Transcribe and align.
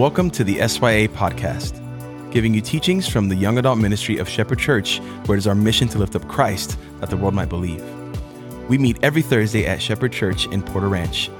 Welcome 0.00 0.30
to 0.30 0.44
the 0.44 0.66
SYA 0.66 1.08
podcast, 1.08 1.74
giving 2.32 2.54
you 2.54 2.62
teachings 2.62 3.06
from 3.06 3.28
the 3.28 3.36
young 3.36 3.58
adult 3.58 3.78
ministry 3.78 4.16
of 4.16 4.26
Shepherd 4.26 4.58
Church, 4.58 4.98
where 5.26 5.36
it 5.36 5.40
is 5.40 5.46
our 5.46 5.54
mission 5.54 5.88
to 5.88 5.98
lift 5.98 6.16
up 6.16 6.26
Christ 6.26 6.78
that 7.00 7.10
the 7.10 7.18
world 7.18 7.34
might 7.34 7.50
believe. 7.50 7.84
We 8.66 8.78
meet 8.78 8.96
every 9.02 9.20
Thursday 9.20 9.66
at 9.66 9.82
Shepherd 9.82 10.10
Church 10.10 10.46
in 10.46 10.62
Porter 10.62 10.88
Ranch. 10.88 11.30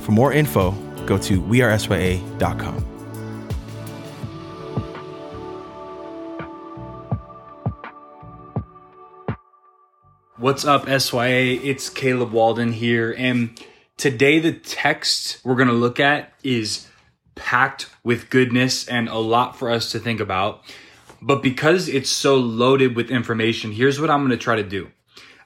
For 0.00 0.12
more 0.12 0.30
info, 0.30 0.72
go 1.06 1.16
to 1.16 1.40
wearesya.com. 1.40 2.82
What's 10.36 10.66
up, 10.66 10.86
SYA? 10.86 11.58
It's 11.62 11.88
Caleb 11.88 12.32
Walden 12.32 12.74
here, 12.74 13.14
and 13.16 13.58
today 13.96 14.38
the 14.38 14.52
text 14.52 15.40
we're 15.44 15.56
going 15.56 15.68
to 15.68 15.72
look 15.72 15.98
at 15.98 16.34
is 16.44 16.88
packed 17.34 17.88
with 18.04 18.30
goodness 18.30 18.86
and 18.88 19.08
a 19.08 19.18
lot 19.18 19.56
for 19.56 19.70
us 19.70 19.92
to 19.92 19.98
think 19.98 20.20
about. 20.20 20.62
But 21.20 21.42
because 21.42 21.88
it's 21.88 22.10
so 22.10 22.36
loaded 22.36 22.96
with 22.96 23.10
information, 23.10 23.72
here's 23.72 24.00
what 24.00 24.10
I'm 24.10 24.20
going 24.20 24.30
to 24.30 24.36
try 24.36 24.56
to 24.56 24.62
do. 24.62 24.90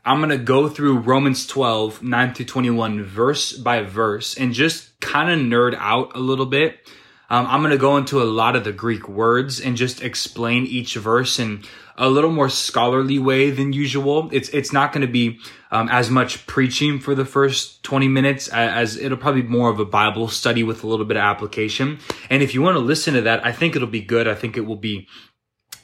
I'm 0.04 0.18
going 0.18 0.30
to 0.30 0.38
go 0.38 0.68
through 0.68 0.98
Romans 0.98 1.46
12, 1.46 2.02
9 2.02 2.34
through 2.34 2.46
21, 2.46 3.02
verse 3.02 3.52
by 3.52 3.82
verse, 3.82 4.36
and 4.36 4.52
just 4.52 4.98
kind 5.00 5.30
of 5.30 5.38
nerd 5.38 5.74
out 5.78 6.14
a 6.14 6.20
little 6.20 6.46
bit. 6.46 6.88
Um, 7.28 7.46
I'm 7.46 7.60
going 7.60 7.72
to 7.72 7.78
go 7.78 7.96
into 7.96 8.22
a 8.22 8.24
lot 8.24 8.56
of 8.56 8.64
the 8.64 8.72
Greek 8.72 9.08
words 9.08 9.60
and 9.60 9.76
just 9.76 10.02
explain 10.02 10.64
each 10.66 10.94
verse 10.94 11.38
in 11.38 11.64
a 11.96 12.08
little 12.08 12.30
more 12.30 12.48
scholarly 12.48 13.18
way 13.18 13.50
than 13.50 13.72
usual. 13.72 14.28
It's 14.32 14.48
it's 14.50 14.72
not 14.72 14.92
going 14.92 15.06
to 15.06 15.12
be 15.12 15.40
um, 15.70 15.88
as 15.88 16.10
much 16.10 16.46
preaching 16.46 17.00
for 17.00 17.14
the 17.14 17.24
first 17.24 17.82
20 17.82 18.08
minutes 18.08 18.48
as, 18.48 18.96
as 18.96 18.96
it'll 18.96 19.18
probably 19.18 19.42
be 19.42 19.48
more 19.48 19.70
of 19.70 19.80
a 19.80 19.84
Bible 19.84 20.28
study 20.28 20.62
with 20.62 20.84
a 20.84 20.86
little 20.86 21.06
bit 21.06 21.16
of 21.16 21.22
application. 21.22 21.98
And 22.30 22.42
if 22.42 22.54
you 22.54 22.62
want 22.62 22.76
to 22.76 22.80
listen 22.80 23.14
to 23.14 23.22
that, 23.22 23.44
I 23.44 23.52
think 23.52 23.74
it'll 23.74 23.88
be 23.88 24.02
good. 24.02 24.28
I 24.28 24.34
think 24.34 24.56
it 24.56 24.62
will 24.62 24.76
be 24.76 25.08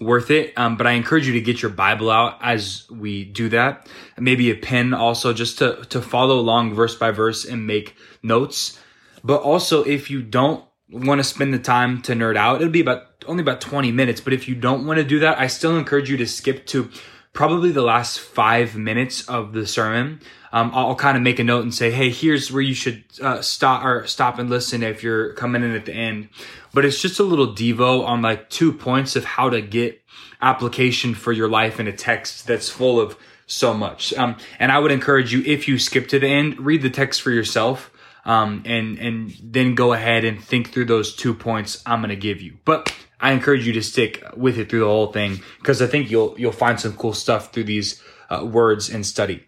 worth 0.00 0.30
it. 0.30 0.52
Um, 0.56 0.76
but 0.76 0.86
I 0.86 0.92
encourage 0.92 1.26
you 1.26 1.32
to 1.34 1.40
get 1.40 1.62
your 1.62 1.70
Bible 1.70 2.10
out 2.10 2.38
as 2.42 2.88
we 2.90 3.24
do 3.24 3.48
that. 3.50 3.88
Maybe 4.18 4.50
a 4.50 4.54
pen 4.54 4.94
also 4.94 5.32
just 5.32 5.58
to, 5.58 5.84
to 5.90 6.00
follow 6.02 6.38
along 6.38 6.74
verse 6.74 6.94
by 6.94 7.10
verse 7.10 7.44
and 7.44 7.66
make 7.66 7.96
notes. 8.22 8.78
But 9.24 9.42
also 9.42 9.84
if 9.84 10.10
you 10.10 10.22
don't 10.22 10.64
want 10.92 11.18
to 11.18 11.24
spend 11.24 11.52
the 11.54 11.58
time 11.58 12.02
to 12.02 12.12
nerd 12.12 12.36
out, 12.36 12.60
it'll 12.60 12.70
be 12.70 12.80
about 12.80 13.06
only 13.26 13.42
about 13.42 13.60
20 13.60 13.92
minutes. 13.92 14.20
But 14.20 14.32
if 14.32 14.48
you 14.48 14.54
don't 14.54 14.86
want 14.86 14.98
to 14.98 15.04
do 15.04 15.18
that, 15.20 15.38
I 15.38 15.46
still 15.46 15.76
encourage 15.76 16.10
you 16.10 16.16
to 16.18 16.26
skip 16.26 16.66
to 16.66 16.90
probably 17.32 17.72
the 17.72 17.82
last 17.82 18.20
five 18.20 18.76
minutes 18.76 19.28
of 19.28 19.52
the 19.52 19.66
sermon. 19.66 20.20
Um, 20.52 20.70
I'll 20.74 20.94
kind 20.94 21.16
of 21.16 21.22
make 21.22 21.38
a 21.38 21.44
note 21.44 21.62
and 21.62 21.74
say, 21.74 21.90
"Hey, 21.90 22.10
here's 22.10 22.52
where 22.52 22.62
you 22.62 22.74
should 22.74 23.04
uh, 23.22 23.40
stop 23.40 23.84
or 23.84 24.06
stop 24.06 24.38
and 24.38 24.50
listen 24.50 24.82
if 24.82 25.02
you're 25.02 25.32
coming 25.32 25.62
in 25.62 25.74
at 25.74 25.86
the 25.86 25.94
end." 25.94 26.28
But 26.74 26.84
it's 26.84 27.00
just 27.00 27.18
a 27.18 27.24
little 27.24 27.48
devo 27.48 28.04
on 28.06 28.20
like 28.20 28.50
two 28.50 28.72
points 28.72 29.16
of 29.16 29.24
how 29.24 29.48
to 29.48 29.62
get 29.62 30.02
application 30.42 31.14
for 31.14 31.32
your 31.32 31.48
life 31.48 31.80
in 31.80 31.86
a 31.86 31.92
text 31.92 32.46
that's 32.46 32.68
full 32.68 33.00
of 33.00 33.16
so 33.46 33.72
much. 33.72 34.12
Um, 34.14 34.36
and 34.58 34.72
I 34.72 34.78
would 34.78 34.90
encourage 34.90 35.32
you, 35.32 35.42
if 35.46 35.68
you 35.68 35.78
skip 35.78 36.08
to 36.08 36.18
the 36.18 36.26
end, 36.26 36.58
read 36.58 36.82
the 36.82 36.90
text 36.90 37.22
for 37.22 37.30
yourself 37.30 37.90
um, 38.24 38.62
and 38.66 38.98
and 38.98 39.34
then 39.42 39.74
go 39.74 39.92
ahead 39.92 40.24
and 40.24 40.42
think 40.42 40.72
through 40.72 40.86
those 40.86 41.14
two 41.14 41.34
points 41.34 41.82
I'm 41.84 42.00
going 42.00 42.10
to 42.10 42.16
give 42.16 42.40
you. 42.40 42.58
But 42.64 42.94
I 43.20 43.32
encourage 43.32 43.66
you 43.66 43.72
to 43.74 43.82
stick 43.82 44.24
with 44.36 44.58
it 44.58 44.68
through 44.68 44.80
the 44.80 44.86
whole 44.86 45.12
thing 45.12 45.40
because 45.58 45.82
I 45.82 45.86
think 45.86 46.10
you'll 46.10 46.34
you'll 46.38 46.52
find 46.52 46.78
some 46.78 46.94
cool 46.94 47.14
stuff 47.14 47.52
through 47.52 47.64
these 47.64 48.02
uh, 48.30 48.44
words 48.44 48.88
and 48.88 49.04
study. 49.04 49.44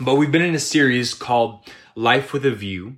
But 0.00 0.16
we've 0.16 0.32
been 0.32 0.42
in 0.42 0.54
a 0.54 0.60
series 0.60 1.14
called 1.14 1.60
Life 1.94 2.32
with 2.32 2.44
a 2.44 2.50
View, 2.50 2.96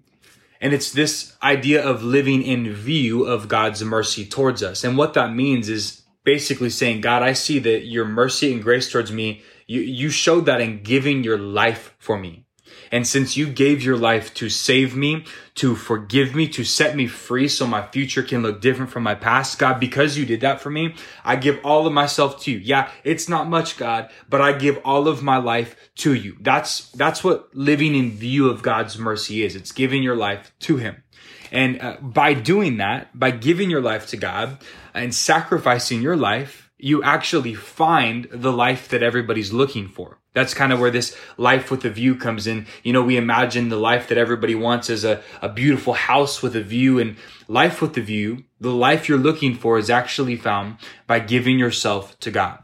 and 0.61 0.73
it's 0.73 0.91
this 0.91 1.37
idea 1.43 1.83
of 1.84 2.03
living 2.03 2.43
in 2.43 2.72
view 2.72 3.25
of 3.25 3.48
God's 3.48 3.84
mercy 3.84 4.27
towards 4.27 4.62
us. 4.62 4.83
And 4.83 4.98
what 4.98 5.15
that 5.15 5.33
means 5.33 5.69
is 5.69 6.03
basically 6.25 6.70
saying, 6.70 7.00
God, 7.00 7.22
I 7.22 7.32
see 7.32 7.59
that 7.61 7.87
your 7.87 8.05
mercy 8.05 8.53
and 8.53 8.62
grace 8.62 8.91
towards 8.91 9.12
me, 9.12 9.43
you, 9.66 9.81
you 9.81 10.11
showed 10.11 10.47
that 10.47 10.61
in 10.61 10.82
giving 10.82 11.22
your 11.22 11.38
life 11.38 11.94
for 11.99 12.19
me. 12.19 12.47
And 12.91 13.06
since 13.06 13.37
you 13.37 13.49
gave 13.49 13.82
your 13.82 13.97
life 13.97 14.32
to 14.34 14.49
save 14.49 14.97
me, 14.97 15.25
to 15.56 15.75
forgive 15.75 16.34
me, 16.34 16.49
to 16.49 16.65
set 16.65 16.97
me 16.97 17.06
free 17.06 17.49
so 17.49 17.66
my 17.66 17.87
future 17.87 18.22
can 18.22 18.43
look 18.43 18.60
different 18.60 18.91
from 18.91 19.03
my 19.03 19.15
past, 19.15 19.59
God, 19.59 19.81
because 19.81 20.16
you 20.16 20.25
did 20.25 20.41
that 20.41 20.60
for 20.60 20.71
me, 20.71 20.94
I 21.25 21.37
give 21.37 21.60
all 21.65 21.87
of 21.87 21.93
myself 21.93 22.41
to 22.43 22.53
you. 22.53 22.59
Yeah, 22.59 22.91
it's 23.04 23.28
not 23.28 23.49
much, 23.49 23.76
God, 23.76 24.10
but 24.28 24.41
I 24.41 24.53
give 24.53 24.78
all 24.84 25.09
of 25.09 25.22
my 25.22 25.37
life 25.38 25.91
to 25.97 26.15
you. 26.15 26.37
That's, 26.41 26.91
that's 26.93 27.22
what 27.22 27.54
living 27.54 27.94
in 27.94 28.12
view 28.12 28.49
of 28.49 28.62
God's 28.62 28.99
mercy 28.99 29.43
is. 29.43 29.56
It's 29.56 29.72
giving 29.72 30.03
your 30.03 30.16
life 30.16 30.53
to 30.60 30.76
him. 30.76 31.03
And 31.50 31.81
uh, 31.81 31.97
by 32.00 32.34
doing 32.34 32.76
that, 32.76 33.19
by 33.19 33.31
giving 33.31 33.70
your 33.70 33.81
life 33.81 34.09
to 34.09 34.16
God 34.16 34.59
and 34.94 35.15
sacrificing 35.15 36.03
your 36.03 36.16
life, 36.16 36.68
you 36.78 37.03
actually 37.03 37.55
find 37.55 38.28
the 38.31 38.53
life 38.53 38.89
that 38.89 39.03
everybody's 39.03 39.53
looking 39.53 39.89
for. 39.89 40.19
That's 40.33 40.55
kind 40.55 40.72
of 40.72 40.78
where 40.78 40.93
this 40.93 41.16
life 41.37 41.71
with 41.71 41.84
a 41.84 41.91
view 41.91 42.15
comes 42.15 42.47
in. 42.47 42.66
You 42.84 42.93
know, 42.93 43.03
we 43.03 43.16
imagine 43.16 43.69
the 43.69 43.77
life 43.77 44.09
that 44.09 44.19
everybody 44.19 44.55
wants 44.55 44.88
as 44.88 45.05
a, 45.05 45.21
a 45.43 45.49
beautiful 45.49 45.94
house 45.94 46.41
with 46.43 46.55
a 46.55 46.62
view 46.62 47.00
and 47.00 47.17
life 47.49 47.83
with 47.83 47.97
a 47.97 48.00
view. 48.00 48.44
The 48.61 48.71
life 48.71 49.09
you're 49.09 49.19
looking 49.19 49.56
for 49.56 49.78
is 49.78 49.91
actually 49.91 50.37
found 50.37 50.77
by 51.09 51.19
giving 51.19 51.59
yourself 51.59 52.19
to 52.21 52.31
God. 52.31 52.62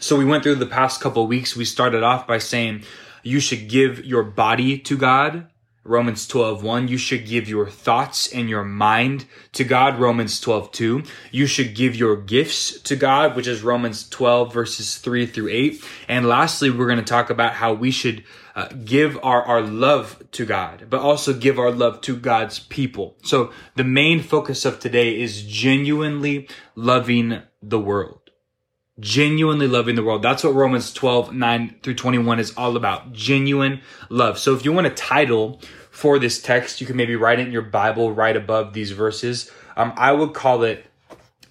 So 0.00 0.16
we 0.16 0.24
went 0.24 0.42
through 0.42 0.54
the 0.54 0.66
past 0.66 1.00
couple 1.02 1.26
weeks. 1.26 1.56
We 1.56 1.66
started 1.66 2.02
off 2.02 2.26
by 2.26 2.38
saying 2.38 2.84
you 3.22 3.40
should 3.40 3.68
give 3.68 4.04
your 4.04 4.22
body 4.22 4.78
to 4.78 4.96
God 4.96 5.48
Romans 5.86 6.26
12, 6.26 6.62
1. 6.62 6.88
You 6.88 6.98
should 6.98 7.26
give 7.26 7.48
your 7.48 7.68
thoughts 7.68 8.32
and 8.32 8.48
your 8.48 8.64
mind 8.64 9.26
to 9.52 9.64
God, 9.64 9.98
Romans 9.98 10.40
12, 10.40 10.72
2. 10.72 11.02
You 11.30 11.46
should 11.46 11.74
give 11.74 11.94
your 11.94 12.16
gifts 12.16 12.80
to 12.82 12.96
God, 12.96 13.36
which 13.36 13.46
is 13.46 13.62
Romans 13.62 14.08
12, 14.08 14.52
verses 14.52 14.98
3 14.98 15.26
through 15.26 15.48
8. 15.48 15.84
And 16.08 16.26
lastly, 16.26 16.70
we're 16.70 16.86
going 16.86 16.98
to 16.98 17.04
talk 17.04 17.30
about 17.30 17.54
how 17.54 17.72
we 17.72 17.90
should 17.90 18.24
uh, 18.54 18.68
give 18.84 19.18
our, 19.22 19.42
our 19.42 19.62
love 19.62 20.22
to 20.32 20.46
God, 20.46 20.86
but 20.90 21.00
also 21.00 21.32
give 21.32 21.58
our 21.58 21.70
love 21.70 22.00
to 22.02 22.16
God's 22.16 22.58
people. 22.58 23.16
So 23.22 23.52
the 23.74 23.84
main 23.84 24.22
focus 24.22 24.64
of 24.64 24.80
today 24.80 25.20
is 25.20 25.42
genuinely 25.42 26.48
loving 26.74 27.42
the 27.62 27.78
world 27.78 28.25
genuinely 28.98 29.68
loving 29.68 29.94
the 29.94 30.02
world. 30.02 30.22
That's 30.22 30.42
what 30.42 30.54
Romans 30.54 30.92
12, 30.92 31.34
9 31.34 31.76
through 31.82 31.94
21 31.94 32.38
is 32.38 32.54
all 32.56 32.76
about. 32.76 33.12
Genuine 33.12 33.80
love. 34.08 34.38
So 34.38 34.54
if 34.54 34.64
you 34.64 34.72
want 34.72 34.86
a 34.86 34.90
title 34.90 35.60
for 35.90 36.18
this 36.18 36.40
text, 36.40 36.80
you 36.80 36.86
can 36.86 36.96
maybe 36.96 37.16
write 37.16 37.38
it 37.38 37.46
in 37.46 37.52
your 37.52 37.62
Bible 37.62 38.12
right 38.12 38.36
above 38.36 38.72
these 38.72 38.92
verses. 38.92 39.50
Um, 39.76 39.92
I 39.96 40.12
would 40.12 40.32
call 40.32 40.62
it 40.62 40.86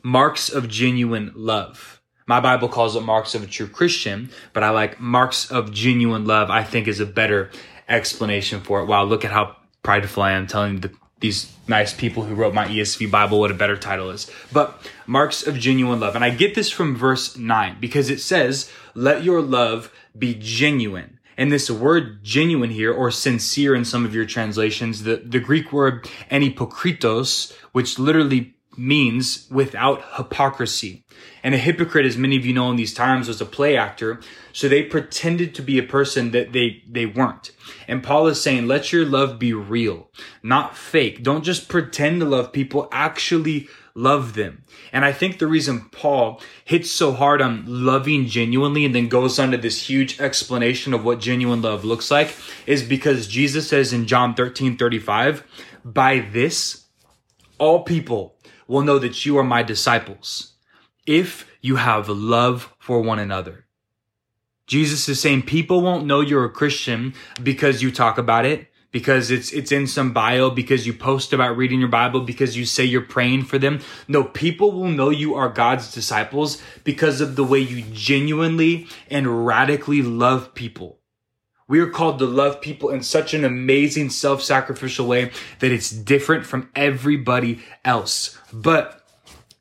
marks 0.01 0.49
of 0.49 0.67
genuine 0.67 1.31
love. 1.35 2.01
My 2.27 2.39
Bible 2.39 2.69
calls 2.69 2.95
it 2.95 3.01
marks 3.01 3.35
of 3.35 3.43
a 3.43 3.47
true 3.47 3.67
Christian, 3.67 4.31
but 4.53 4.63
I 4.63 4.71
like 4.71 4.99
marks 4.99 5.51
of 5.51 5.71
genuine 5.71 6.25
love, 6.25 6.49
I 6.49 6.63
think 6.63 6.87
is 6.87 6.99
a 6.99 7.05
better 7.05 7.51
explanation 7.87 8.61
for 8.61 8.81
it. 8.81 8.85
Wow, 8.85 9.03
look 9.03 9.23
at 9.23 9.31
how 9.31 9.55
prideful 9.83 10.23
I 10.23 10.31
am 10.31 10.47
telling 10.47 10.79
the 10.79 10.91
these 11.19 11.53
nice 11.67 11.93
people 11.93 12.23
who 12.23 12.35
wrote 12.35 12.53
my 12.53 12.67
ESV 12.67 13.09
Bible 13.09 13.39
what 13.39 13.51
a 13.51 13.55
better 13.55 13.77
title 13.77 14.09
is. 14.09 14.29
But 14.51 14.79
marks 15.07 15.45
of 15.47 15.57
genuine 15.57 15.99
love. 15.99 16.15
And 16.15 16.23
I 16.23 16.29
get 16.29 16.55
this 16.55 16.69
from 16.69 16.95
verse 16.95 17.37
9 17.37 17.77
because 17.79 18.09
it 18.09 18.19
says, 18.19 18.71
let 18.93 19.23
your 19.23 19.41
love 19.41 19.91
be 20.17 20.35
genuine. 20.35 21.19
And 21.37 21.51
this 21.51 21.69
word 21.69 22.23
genuine 22.23 22.69
here, 22.69 22.93
or 22.93 23.11
sincere 23.11 23.75
in 23.75 23.83
some 23.83 24.05
of 24.05 24.15
your 24.15 24.25
translations, 24.25 25.03
the, 25.03 25.17
the 25.17 25.39
Greek 25.39 25.73
word 25.73 26.05
anhypokritos, 26.31 27.53
which 27.73 27.99
literally 27.99 28.54
means 28.77 29.47
without 29.49 30.03
hypocrisy. 30.17 31.03
And 31.43 31.53
a 31.53 31.59
hypocrite, 31.59 32.05
as 32.05 32.17
many 32.17 32.37
of 32.37 32.45
you 32.45 32.53
know 32.53 32.69
in 32.71 32.75
these 32.75 32.93
times, 32.93 33.27
was 33.27 33.41
a 33.41 33.45
play 33.45 33.77
actor. 33.77 34.19
So 34.51 34.67
they 34.67 34.83
pretended 34.83 35.53
to 35.55 35.61
be 35.61 35.77
a 35.77 35.83
person 35.83 36.31
that 36.31 36.53
they, 36.53 36.83
they 36.89 37.05
weren't. 37.05 37.51
And 37.87 38.03
Paul 38.03 38.27
is 38.27 38.41
saying, 38.41 38.67
let 38.67 38.91
your 38.91 39.05
love 39.05 39.37
be 39.37 39.53
real, 39.53 40.09
not 40.41 40.75
fake. 40.75 41.23
Don't 41.23 41.43
just 41.43 41.69
pretend 41.69 42.21
to 42.21 42.25
love 42.25 42.51
people, 42.51 42.87
actually 42.91 43.67
love 43.95 44.33
them. 44.33 44.63
And 44.91 45.05
I 45.05 45.13
think 45.13 45.39
the 45.39 45.47
reason 45.47 45.89
Paul 45.91 46.41
hits 46.65 46.91
so 46.91 47.13
hard 47.13 47.41
on 47.41 47.63
loving 47.65 48.27
genuinely 48.27 48.85
and 48.85 48.93
then 48.93 49.07
goes 49.07 49.39
on 49.39 49.51
to 49.51 49.57
this 49.57 49.89
huge 49.89 50.19
explanation 50.19 50.93
of 50.93 51.05
what 51.05 51.19
genuine 51.19 51.61
love 51.61 51.85
looks 51.85 52.11
like 52.11 52.35
is 52.67 52.83
because 52.83 53.27
Jesus 53.27 53.69
says 53.69 53.93
in 53.93 54.05
John 54.05 54.35
13, 54.35 54.77
35, 54.77 55.43
by 55.85 56.19
this, 56.31 56.85
all 57.57 57.83
people 57.83 58.34
will 58.67 58.81
know 58.81 58.99
that 58.99 59.25
you 59.25 59.37
are 59.37 59.43
my 59.43 59.63
disciples 59.63 60.53
if 61.05 61.49
you 61.61 61.75
have 61.77 62.09
love 62.09 62.73
for 62.79 63.01
one 63.01 63.19
another. 63.19 63.65
Jesus 64.67 65.07
is 65.07 65.21
saying 65.21 65.43
people 65.43 65.81
won't 65.81 66.05
know 66.05 66.21
you're 66.21 66.45
a 66.45 66.49
Christian 66.49 67.13
because 67.41 67.83
you 67.83 67.91
talk 67.91 68.17
about 68.17 68.45
it, 68.45 68.67
because 68.91 69.29
it's, 69.29 69.51
it's 69.51 69.71
in 69.71 69.85
some 69.85 70.11
bio, 70.11 70.49
because 70.49 70.87
you 70.87 70.93
post 70.93 71.33
about 71.33 71.55
reading 71.55 71.79
your 71.79 71.89
Bible, 71.89 72.21
because 72.21 72.57
you 72.57 72.65
say 72.65 72.83
you're 72.83 73.01
praying 73.01 73.43
for 73.43 73.59
them. 73.59 73.81
No, 74.07 74.23
people 74.23 74.71
will 74.71 74.87
know 74.87 75.09
you 75.09 75.35
are 75.35 75.49
God's 75.49 75.93
disciples 75.93 76.61
because 76.83 77.21
of 77.21 77.35
the 77.35 77.43
way 77.43 77.59
you 77.59 77.83
genuinely 77.93 78.87
and 79.09 79.45
radically 79.45 80.01
love 80.01 80.55
people 80.55 80.99
We 81.67 81.79
are 81.79 81.89
called 81.89 82.19
to 82.19 82.25
love 82.25 82.61
people 82.61 82.89
in 82.91 83.01
such 83.01 83.33
an 83.33 83.43
amazing 83.43 84.11
self-sacrificial 84.11 85.07
way 85.07 85.31
that 85.59 85.71
it's 85.71 85.89
different 85.89 86.45
from 86.45 86.69
everybody 86.75 87.63
else. 87.83 88.37
But 88.53 89.01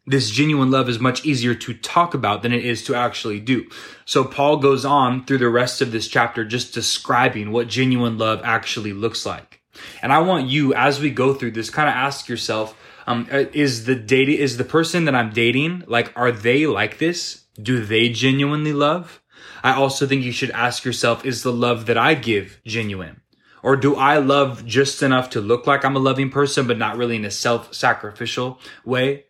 this 0.07 0.31
genuine 0.31 0.71
love 0.71 0.91
is 0.91 0.99
much 0.99 1.25
easier 1.25 1.55
to 1.55 1.73
talk 1.73 2.13
about 2.13 2.43
than 2.43 2.53
it 2.53 2.63
is 2.63 2.85
to 2.85 2.95
actually 2.95 3.41
do. 3.41 3.71
So 4.05 4.23
Paul 4.23 4.59
goes 4.59 4.85
on 4.85 5.25
through 5.25 5.39
the 5.39 5.49
rest 5.49 5.81
of 5.81 5.93
this 5.93 6.07
chapter 6.07 6.45
just 6.45 6.75
describing 6.75 7.53
what 7.53 7.69
genuine 7.69 8.19
love 8.19 8.43
actually 8.45 8.93
looks 8.93 9.25
like. 9.25 9.63
And 10.03 10.13
I 10.13 10.19
want 10.19 10.49
you, 10.49 10.75
as 10.75 11.01
we 11.01 11.09
go 11.09 11.33
through 11.33 11.53
this, 11.53 11.71
kind 11.71 11.89
of 11.89 11.95
ask 11.95 12.29
yourself, 12.29 12.77
um, 13.07 13.27
uh, 13.33 13.45
is 13.55 13.87
the 13.87 13.95
dating, 13.95 14.39
is 14.39 14.59
the 14.59 14.65
person 14.65 15.07
that 15.07 15.15
I'm 15.15 15.31
dating, 15.31 15.85
like, 15.87 16.13
are 16.17 16.31
they 16.31 16.67
like 16.67 16.99
this? 16.99 17.45
Do 17.61 17.83
they 17.83 18.11
genuinely 18.11 18.75
love? 18.75 19.23
I 19.65 19.73
also 19.73 20.07
think 20.07 20.23
you 20.23 20.31
should 20.31 20.51
ask 20.51 20.85
yourself, 20.85 21.25
is 21.25 21.43
the 21.43 21.53
love 21.53 21.87
that 21.87 21.97
I 21.97 22.13
give 22.13 22.61
genuine? 22.67 23.23
Or 23.63 23.77
do 23.77 23.97
I 23.97 24.19
love 24.19 24.67
just 24.67 25.03
enough 25.03 25.31
to 25.31 25.41
look 25.41 25.67
like 25.67 25.87
I'm 25.87 25.97
a 25.97 26.01
loving 26.01 26.29
person, 26.29 26.67
but 26.67 26.77
not 26.77 26.99
really 26.99 27.17
in 27.17 27.25
a 27.25 27.31
self-sacrificial 27.31 28.61
way? 28.85 29.25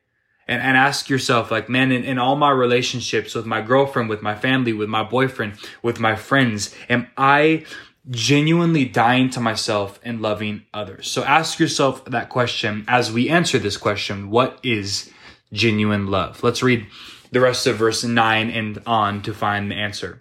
And, 0.48 0.60
and 0.60 0.76
ask 0.76 1.08
yourself, 1.08 1.52
like, 1.52 1.68
man, 1.68 1.92
in, 1.92 2.02
in 2.02 2.18
all 2.18 2.34
my 2.34 2.50
relationships 2.50 3.34
with 3.36 3.46
my 3.46 3.62
girlfriend, 3.62 4.08
with 4.08 4.22
my 4.22 4.34
family, 4.34 4.72
with 4.72 4.88
my 4.88 5.04
boyfriend, 5.04 5.54
with 5.82 6.00
my 6.00 6.16
friends, 6.16 6.74
am 6.90 7.06
I 7.16 7.64
genuinely 8.10 8.84
dying 8.84 9.30
to 9.30 9.40
myself 9.40 10.00
and 10.02 10.20
loving 10.20 10.64
others? 10.74 11.08
So 11.08 11.22
ask 11.22 11.60
yourself 11.60 12.04
that 12.06 12.28
question 12.28 12.84
as 12.88 13.12
we 13.12 13.30
answer 13.30 13.60
this 13.60 13.76
question. 13.76 14.30
What 14.30 14.58
is 14.64 15.12
genuine 15.52 16.08
love? 16.08 16.42
Let's 16.42 16.62
read 16.62 16.88
the 17.34 17.40
rest 17.40 17.66
of 17.66 17.76
verse 17.76 18.04
9 18.04 18.50
and 18.50 18.80
on 18.86 19.20
to 19.22 19.34
find 19.34 19.70
the 19.70 19.74
answer. 19.74 20.18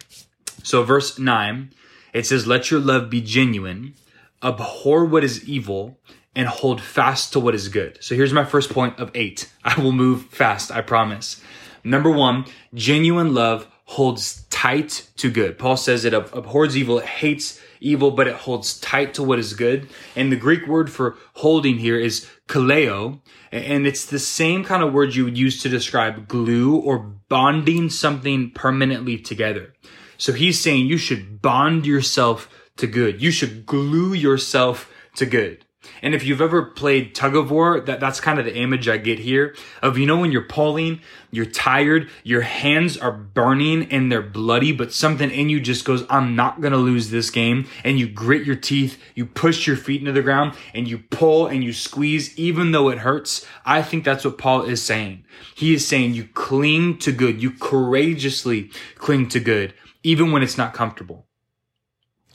So, 0.64 0.84
verse 0.84 1.20
9, 1.20 1.72
it 2.12 2.26
says, 2.26 2.48
Let 2.48 2.72
your 2.72 2.80
love 2.80 3.10
be 3.10 3.22
genuine, 3.22 3.94
abhor 4.42 5.06
what 5.06 5.24
is 5.24 5.48
evil, 5.48 6.00
and 6.36 6.48
hold 6.48 6.82
fast 6.82 7.32
to 7.34 7.40
what 7.40 7.54
is 7.54 7.70
good. 7.70 8.04
So, 8.04 8.16
here's 8.16 8.34
my 8.34 8.44
first 8.44 8.72
point 8.72 8.98
of 9.00 9.12
eight. 9.14 9.52
I 9.64 9.80
will 9.80 9.92
move 9.92 10.26
fast, 10.26 10.72
I 10.72 10.82
promise. 10.82 11.40
Number 11.84 12.10
one, 12.10 12.46
genuine 12.74 13.34
love 13.34 13.68
holds 13.86 14.44
tight 14.50 15.08
to 15.18 15.30
good. 15.30 15.60
Paul 15.60 15.78
says 15.78 16.06
it 16.06 16.14
abhors 16.14 16.76
evil, 16.76 16.98
it 16.98 17.06
hates 17.06 17.62
evil, 17.84 18.12
but 18.12 18.28
it 18.28 18.36
holds 18.36 18.80
tight 18.80 19.14
to 19.16 19.24
what 19.24 19.40
is 19.40 19.54
good. 19.54 19.90
And 20.16 20.32
the 20.32 20.38
Greek 20.38 20.66
word 20.68 20.92
for 20.92 21.18
holding 21.34 21.78
here 21.78 22.00
is 22.00 22.28
kaleo, 22.48 23.22
and 23.52 23.86
it's 23.86 24.06
the 24.06 24.20
same 24.20 24.64
kind 24.64 24.84
of 24.84 24.94
word 24.94 25.16
you 25.16 25.26
would 25.26 25.38
use 25.38 25.62
to 25.62 25.70
describe 25.70 26.28
glue 26.28 26.76
or 26.76 27.00
bonding 27.30 27.90
something 27.90 28.52
permanently 28.52 29.18
together. 29.18 29.74
So 30.18 30.34
he's 30.34 30.60
saying 30.60 30.86
you 30.86 30.98
should 30.98 31.42
bond 31.42 31.86
yourself 31.86 32.50
to 32.78 32.88
good. 32.88 33.22
You 33.22 33.32
should 33.32 33.66
glue 33.66 34.14
yourself 34.14 34.90
to 35.16 35.26
good. 35.26 35.63
And 36.02 36.14
if 36.14 36.26
you've 36.26 36.42
ever 36.42 36.64
played 36.64 37.16
tug 37.16 37.36
of 37.36 37.52
war, 37.52 37.80
that, 37.80 38.00
that's 38.00 38.20
kind 38.20 38.40
of 38.40 38.46
the 38.46 38.56
image 38.56 38.88
I 38.88 38.98
get 38.98 39.20
here 39.20 39.56
of, 39.82 39.98
you 39.98 40.06
know, 40.06 40.18
when 40.18 40.32
you're 40.32 40.42
pulling, 40.42 41.02
you're 41.32 41.46
tired, 41.46 42.10
your 42.24 42.42
hands 42.42 42.98
are 42.98 43.12
burning 43.12 43.92
and 43.92 44.12
they're 44.12 44.22
bloody, 44.22 44.72
but 44.72 44.94
something 44.94 45.30
in 45.30 45.50
you 45.50 45.60
just 45.60 45.86
goes, 45.86 46.06
I'm 46.10 46.36
not 46.36 46.62
going 46.62 46.74
to 46.74 46.78
lose 46.78 47.10
this 47.10 47.30
game. 47.30 47.68
And 47.84 48.00
you 48.00 48.08
grit 48.08 48.46
your 48.46 48.56
teeth, 48.56 49.02
you 49.16 49.26
push 49.26 49.68
your 49.68 49.76
feet 49.76 50.02
into 50.02 50.12
the 50.12 50.22
ground 50.22 50.56
and 50.74 50.88
you 50.88 51.00
pull 51.00 51.48
and 51.48 51.64
you 51.64 51.74
squeeze, 51.74 52.38
even 52.38 52.72
though 52.72 52.90
it 52.90 53.00
hurts. 53.00 53.46
I 53.66 53.82
think 53.82 54.04
that's 54.04 54.26
what 54.26 54.38
Paul 54.38 54.64
is 54.64 54.82
saying. 54.82 55.26
He 55.56 55.74
is 55.74 55.88
saying 55.88 56.14
you 56.14 56.26
cling 56.26 56.98
to 57.00 57.12
good. 57.12 57.42
You 57.42 57.52
courageously 57.52 58.72
cling 58.96 59.28
to 59.30 59.40
good, 59.40 59.74
even 60.04 60.32
when 60.32 60.44
it's 60.44 60.58
not 60.58 60.74
comfortable. 60.74 61.28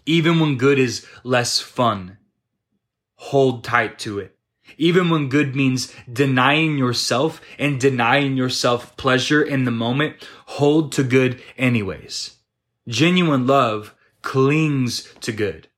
Even 0.07 0.41
when 0.41 0.57
good 0.57 0.79
is 0.79 1.07
less 1.23 1.61
fun 1.61 2.18
hold 3.19 3.65
tight 3.65 3.99
to 3.99 4.19
it. 4.19 4.37
Even 4.77 5.11
when 5.11 5.29
good 5.29 5.57
means 5.57 5.93
denying 6.11 6.79
yourself 6.79 7.41
and 7.59 7.81
denying 7.81 8.37
yourself 8.37 8.97
pleasure 8.97 9.43
in 9.43 9.65
the 9.65 9.71
moment, 9.71 10.17
hold 10.47 10.93
to 10.93 11.03
good 11.03 11.43
anyways. 11.57 12.37
Genuine 12.87 13.47
love 13.47 13.95
clings 14.23 15.13
to 15.21 15.33
good. 15.33 15.69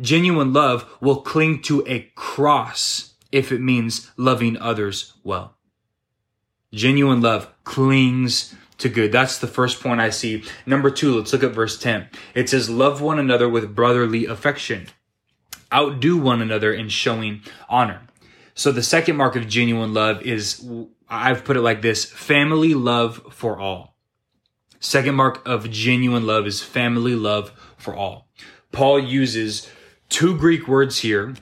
Genuine 0.00 0.52
love 0.52 0.88
will 1.00 1.22
cling 1.22 1.62
to 1.62 1.84
a 1.86 2.10
cross 2.14 3.14
if 3.32 3.52
it 3.52 3.60
means 3.60 4.10
loving 4.16 4.56
others 4.58 5.14
well. 5.24 5.56
Genuine 6.72 7.20
love 7.20 7.52
clings 7.64 8.54
to 8.78 8.88
good. 8.88 9.12
That's 9.12 9.38
the 9.38 9.46
first 9.46 9.80
point 9.80 10.00
I 10.00 10.10
see. 10.10 10.44
Number 10.66 10.90
two, 10.90 11.18
let's 11.18 11.32
look 11.32 11.42
at 11.42 11.52
verse 11.52 11.78
10. 11.78 12.08
It 12.34 12.48
says, 12.48 12.70
love 12.70 13.00
one 13.00 13.18
another 13.18 13.48
with 13.48 13.74
brotherly 13.74 14.26
affection 14.26 14.88
outdo 15.72 16.16
one 16.16 16.42
another 16.42 16.72
in 16.72 16.88
showing 16.88 17.42
honor. 17.68 18.02
So 18.54 18.72
the 18.72 18.82
second 18.82 19.16
mark 19.16 19.36
of 19.36 19.48
genuine 19.48 19.94
love 19.94 20.22
is, 20.22 20.66
I've 21.08 21.44
put 21.44 21.56
it 21.56 21.62
like 21.62 21.82
this, 21.82 22.04
family 22.04 22.74
love 22.74 23.22
for 23.30 23.58
all. 23.58 23.96
Second 24.80 25.14
mark 25.14 25.46
of 25.46 25.70
genuine 25.70 26.26
love 26.26 26.46
is 26.46 26.62
family 26.62 27.14
love 27.14 27.52
for 27.76 27.94
all. 27.94 28.28
Paul 28.72 28.98
uses 28.98 29.70
two 30.08 30.36
Greek 30.36 30.66
words 30.66 30.98
here 30.98 31.34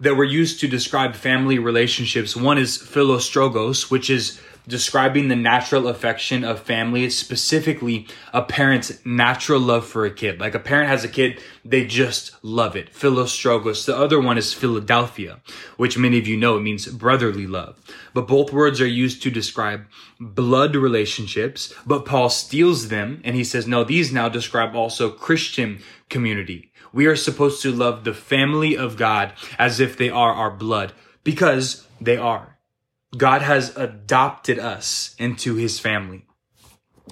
that 0.00 0.16
were 0.16 0.24
used 0.24 0.60
to 0.60 0.68
describe 0.68 1.14
family 1.14 1.58
relationships. 1.58 2.36
One 2.36 2.58
is 2.58 2.78
philostorgos, 2.78 3.90
which 3.90 4.10
is 4.10 4.40
describing 4.68 5.28
the 5.28 5.36
natural 5.36 5.88
affection 5.88 6.44
of 6.44 6.60
family, 6.60 7.08
specifically 7.08 8.06
a 8.34 8.42
parent's 8.42 9.04
natural 9.04 9.58
love 9.58 9.86
for 9.86 10.04
a 10.04 10.10
kid. 10.10 10.38
Like 10.38 10.54
a 10.54 10.60
parent 10.60 10.90
has 10.90 11.04
a 11.04 11.08
kid, 11.08 11.40
they 11.64 11.86
just 11.86 12.32
love 12.44 12.76
it. 12.76 12.92
Philostorgos. 12.92 13.86
The 13.86 13.96
other 13.96 14.20
one 14.20 14.36
is 14.36 14.52
Philadelphia, 14.52 15.40
which 15.78 15.96
many 15.96 16.18
of 16.18 16.28
you 16.28 16.36
know 16.36 16.58
it 16.58 16.60
means 16.60 16.86
brotherly 16.86 17.46
love. 17.46 17.78
But 18.12 18.28
both 18.28 18.52
words 18.52 18.80
are 18.80 18.86
used 18.86 19.22
to 19.22 19.30
describe 19.30 19.86
blood 20.20 20.76
relationships, 20.76 21.72
but 21.86 22.04
Paul 22.04 22.28
steals 22.28 22.88
them 22.88 23.22
and 23.24 23.34
he 23.34 23.44
says, 23.44 23.66
no, 23.66 23.84
these 23.84 24.12
now 24.12 24.28
describe 24.28 24.76
also 24.76 25.10
Christian 25.10 25.80
community. 26.10 26.70
We 26.92 27.06
are 27.06 27.16
supposed 27.16 27.62
to 27.62 27.72
love 27.72 28.04
the 28.04 28.14
family 28.14 28.76
of 28.76 28.96
God 28.96 29.32
as 29.58 29.80
if 29.80 29.96
they 29.96 30.10
are 30.10 30.32
our 30.32 30.50
blood 30.50 30.92
because 31.24 31.86
they 32.00 32.16
are. 32.16 32.58
God 33.16 33.42
has 33.42 33.76
adopted 33.76 34.58
us 34.58 35.14
into 35.18 35.54
his 35.54 35.78
family. 35.80 36.24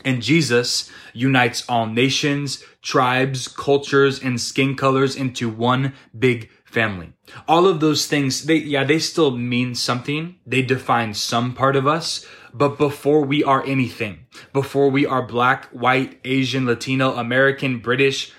And 0.04 0.22
Jesus 0.22 0.90
unites 1.14 1.64
all 1.68 1.86
nations, 1.86 2.62
tribes, 2.82 3.48
cultures, 3.48 4.22
and 4.22 4.40
skin 4.40 4.76
colors 4.76 5.16
into 5.16 5.48
one 5.48 5.94
big 6.16 6.50
family. 6.64 7.14
All 7.48 7.66
of 7.66 7.80
those 7.80 8.06
things, 8.06 8.44
they, 8.44 8.56
yeah, 8.56 8.84
they 8.84 8.98
still 8.98 9.30
mean 9.30 9.74
something. 9.74 10.36
They 10.46 10.62
define 10.62 11.14
some 11.14 11.54
part 11.54 11.76
of 11.76 11.86
us. 11.86 12.26
But 12.52 12.78
before 12.78 13.22
we 13.22 13.42
are 13.42 13.64
anything, 13.64 14.26
before 14.52 14.90
we 14.90 15.06
are 15.06 15.22
black, 15.22 15.66
white, 15.66 16.20
Asian, 16.24 16.66
Latino, 16.66 17.14
American, 17.14 17.78
British, 17.78 18.32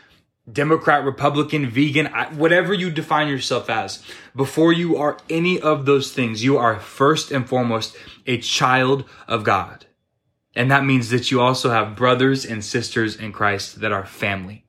Democrat, 0.52 1.04
Republican, 1.04 1.70
vegan, 1.70 2.08
whatever 2.36 2.74
you 2.74 2.90
define 2.90 3.28
yourself 3.28 3.70
as, 3.70 4.02
before 4.36 4.72
you 4.72 4.96
are 4.96 5.18
any 5.30 5.60
of 5.60 5.86
those 5.86 6.14
things, 6.14 6.44
you 6.44 6.58
are 6.58 6.80
first 6.80 7.32
and 7.32 7.48
foremost 7.48 7.98
a 8.26 8.38
child 8.38 9.04
of 9.28 9.44
God. 9.44 9.86
And 10.56 10.72
that 10.72 10.86
means 10.86 11.10
that 11.10 11.30
you 11.30 11.42
also 11.42 11.70
have 11.70 11.96
brothers 11.96 12.46
and 12.46 12.64
sisters 12.64 13.16
in 13.16 13.32
Christ 13.32 13.82
that 13.82 13.92
are 13.92 14.06
family. 14.06 14.66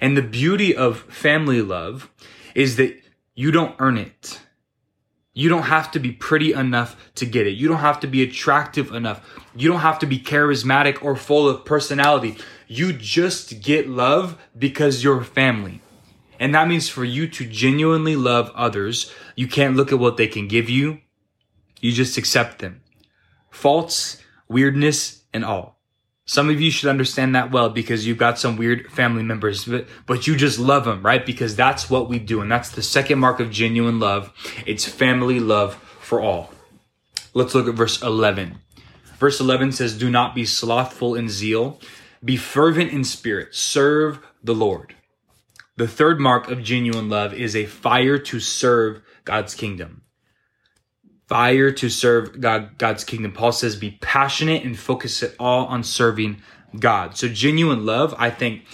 And 0.00 0.16
the 0.16 0.22
beauty 0.22 0.74
of 0.74 1.00
family 1.02 1.62
love 1.62 2.10
is 2.54 2.76
that 2.76 3.00
you 3.34 3.50
don't 3.50 3.76
earn 3.78 3.96
it. 3.96 4.40
You 5.32 5.48
don't 5.48 5.62
have 5.62 5.92
to 5.92 6.00
be 6.00 6.10
pretty 6.10 6.52
enough 6.52 6.96
to 7.14 7.24
get 7.24 7.46
it. 7.46 7.52
You 7.52 7.68
don't 7.68 7.78
have 7.78 8.00
to 8.00 8.06
be 8.06 8.22
attractive 8.22 8.92
enough. 8.92 9.24
You 9.54 9.68
don't 9.68 9.80
have 9.80 10.00
to 10.00 10.06
be 10.06 10.18
charismatic 10.18 11.02
or 11.02 11.16
full 11.16 11.48
of 11.48 11.64
personality. 11.64 12.36
You 12.72 12.92
just 12.92 13.62
get 13.62 13.88
love 13.88 14.38
because 14.56 15.02
you're 15.02 15.24
family. 15.24 15.80
And 16.38 16.54
that 16.54 16.68
means 16.68 16.88
for 16.88 17.04
you 17.04 17.26
to 17.26 17.44
genuinely 17.44 18.14
love 18.14 18.52
others, 18.54 19.12
you 19.34 19.48
can't 19.48 19.74
look 19.74 19.90
at 19.90 19.98
what 19.98 20.16
they 20.16 20.28
can 20.28 20.46
give 20.46 20.70
you. 20.70 21.00
You 21.80 21.90
just 21.90 22.16
accept 22.16 22.60
them. 22.60 22.82
Faults, 23.50 24.22
weirdness, 24.48 25.24
and 25.34 25.44
all. 25.44 25.80
Some 26.26 26.48
of 26.48 26.60
you 26.60 26.70
should 26.70 26.88
understand 26.88 27.34
that 27.34 27.50
well 27.50 27.70
because 27.70 28.06
you've 28.06 28.18
got 28.18 28.38
some 28.38 28.56
weird 28.56 28.88
family 28.92 29.24
members, 29.24 29.64
but, 29.64 29.88
but 30.06 30.28
you 30.28 30.36
just 30.36 30.60
love 30.60 30.84
them, 30.84 31.02
right? 31.02 31.26
Because 31.26 31.56
that's 31.56 31.90
what 31.90 32.08
we 32.08 32.20
do. 32.20 32.40
And 32.40 32.52
that's 32.52 32.70
the 32.70 32.84
second 32.84 33.18
mark 33.18 33.40
of 33.40 33.50
genuine 33.50 33.98
love. 33.98 34.32
It's 34.64 34.84
family 34.84 35.40
love 35.40 35.74
for 35.74 36.20
all. 36.20 36.52
Let's 37.34 37.52
look 37.52 37.66
at 37.66 37.74
verse 37.74 38.00
11. 38.00 38.60
Verse 39.18 39.40
11 39.40 39.72
says, 39.72 39.98
Do 39.98 40.08
not 40.08 40.36
be 40.36 40.44
slothful 40.44 41.16
in 41.16 41.28
zeal, 41.28 41.80
be 42.24 42.36
fervent 42.36 42.92
in 42.92 43.04
spirit. 43.04 43.54
Serve 43.54 44.20
the 44.42 44.54
Lord. 44.54 44.94
The 45.76 45.88
third 45.88 46.20
mark 46.20 46.50
of 46.50 46.62
genuine 46.62 47.08
love 47.08 47.32
is 47.32 47.56
a 47.56 47.66
fire 47.66 48.18
to 48.18 48.40
serve 48.40 49.02
God's 49.24 49.54
kingdom. 49.54 50.02
Fire 51.26 51.70
to 51.72 51.88
serve 51.88 52.40
God, 52.40 52.76
God's 52.76 53.04
kingdom. 53.04 53.32
Paul 53.32 53.52
says, 53.52 53.76
be 53.76 53.98
passionate 54.02 54.64
and 54.64 54.78
focus 54.78 55.22
it 55.22 55.34
all 55.38 55.66
on 55.66 55.84
serving 55.84 56.42
God. 56.78 57.16
So 57.16 57.28
genuine 57.28 57.86
love, 57.86 58.14
I 58.18 58.30
think, 58.30 58.64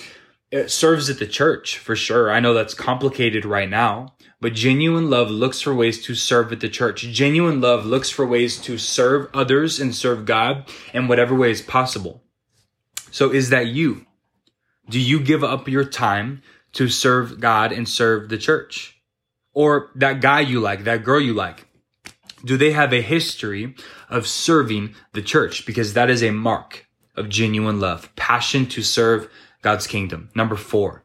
it 0.51 0.71
serves 0.71 1.11
at 1.11 1.19
the 1.19 1.27
church 1.27 1.79
for 1.79 1.95
sure. 1.95 2.31
I 2.31 2.41
know 2.41 2.55
that's 2.55 2.75
complicated 2.75 3.45
right 3.45 3.69
now, 3.69 4.15
but 4.41 4.55
genuine 4.55 5.11
love 5.11 5.31
looks 5.31 5.61
for 5.61 5.75
ways 5.75 6.03
to 6.07 6.15
serve 6.15 6.53
at 6.53 6.61
the 6.61 6.69
church. 6.69 7.03
Genuine 7.03 7.61
love 7.61 7.85
looks 7.85 8.11
for 8.11 8.27
ways 8.27 8.59
to 8.63 8.79
serve 8.79 9.29
others 9.35 9.79
and 9.79 9.95
serve 9.95 10.25
God 10.25 10.69
in 10.95 11.09
whatever 11.09 11.35
way 11.35 11.51
is 11.51 11.63
possible. 11.63 12.23
So 13.17 13.31
is 13.31 13.49
that 13.49 13.69
you? 13.69 14.05
Do 14.91 15.01
you 15.01 15.21
give 15.21 15.43
up 15.43 15.69
your 15.69 15.87
time 15.87 16.43
to 16.75 16.91
serve 16.91 17.41
God 17.41 17.73
and 17.73 17.89
serve 17.89 18.29
the 18.29 18.37
church? 18.37 19.01
Or 19.55 19.91
that 19.95 20.21
guy 20.21 20.41
you 20.41 20.61
like, 20.61 20.85
that 20.85 21.03
girl 21.03 21.19
you 21.19 21.33
like? 21.33 21.67
Do 22.45 22.59
they 22.59 22.73
have 22.73 22.93
a 22.93 23.01
history 23.01 23.75
of 24.11 24.27
serving 24.27 24.95
the 25.15 25.23
church? 25.23 25.65
Because 25.65 25.95
that 25.95 26.11
is 26.11 26.23
a 26.23 26.31
mark 26.31 26.89
of 27.17 27.31
genuine 27.31 27.81
love, 27.81 28.15
passion 28.17 28.67
to 28.67 28.83
serve 28.83 29.31
God's 29.63 29.87
kingdom. 29.87 30.29
Number 30.35 30.57
four, 30.57 31.03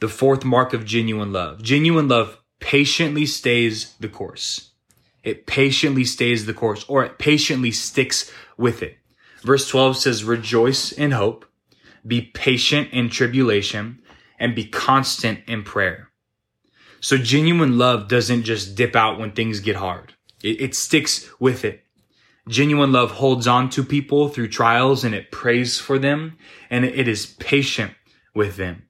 the 0.00 0.08
fourth 0.08 0.44
mark 0.44 0.74
of 0.74 0.84
genuine 0.84 1.32
love. 1.32 1.62
Genuine 1.62 2.08
love 2.08 2.36
patiently 2.60 3.24
stays 3.24 3.94
the 3.98 4.10
course. 4.10 4.72
It 5.24 5.46
patiently 5.46 6.04
stays 6.04 6.44
the 6.44 6.52
course 6.52 6.84
or 6.86 7.02
it 7.02 7.18
patiently 7.18 7.70
sticks 7.70 8.30
with 8.58 8.82
it. 8.82 8.97
Verse 9.42 9.68
12 9.68 9.96
says, 9.96 10.24
rejoice 10.24 10.92
in 10.92 11.12
hope, 11.12 11.44
be 12.06 12.22
patient 12.22 12.90
in 12.92 13.08
tribulation, 13.08 14.00
and 14.38 14.54
be 14.54 14.64
constant 14.64 15.40
in 15.46 15.62
prayer. 15.62 16.08
So 17.00 17.16
genuine 17.16 17.78
love 17.78 18.08
doesn't 18.08 18.44
just 18.44 18.74
dip 18.74 18.96
out 18.96 19.18
when 19.18 19.32
things 19.32 19.60
get 19.60 19.76
hard. 19.76 20.14
It, 20.42 20.60
it 20.60 20.74
sticks 20.74 21.28
with 21.38 21.64
it. 21.64 21.84
Genuine 22.48 22.92
love 22.92 23.12
holds 23.12 23.46
on 23.46 23.68
to 23.70 23.84
people 23.84 24.28
through 24.28 24.48
trials 24.48 25.04
and 25.04 25.14
it 25.14 25.30
prays 25.30 25.78
for 25.78 25.98
them 25.98 26.38
and 26.70 26.84
it 26.84 27.06
is 27.06 27.26
patient 27.26 27.92
with 28.34 28.56
them. 28.56 28.84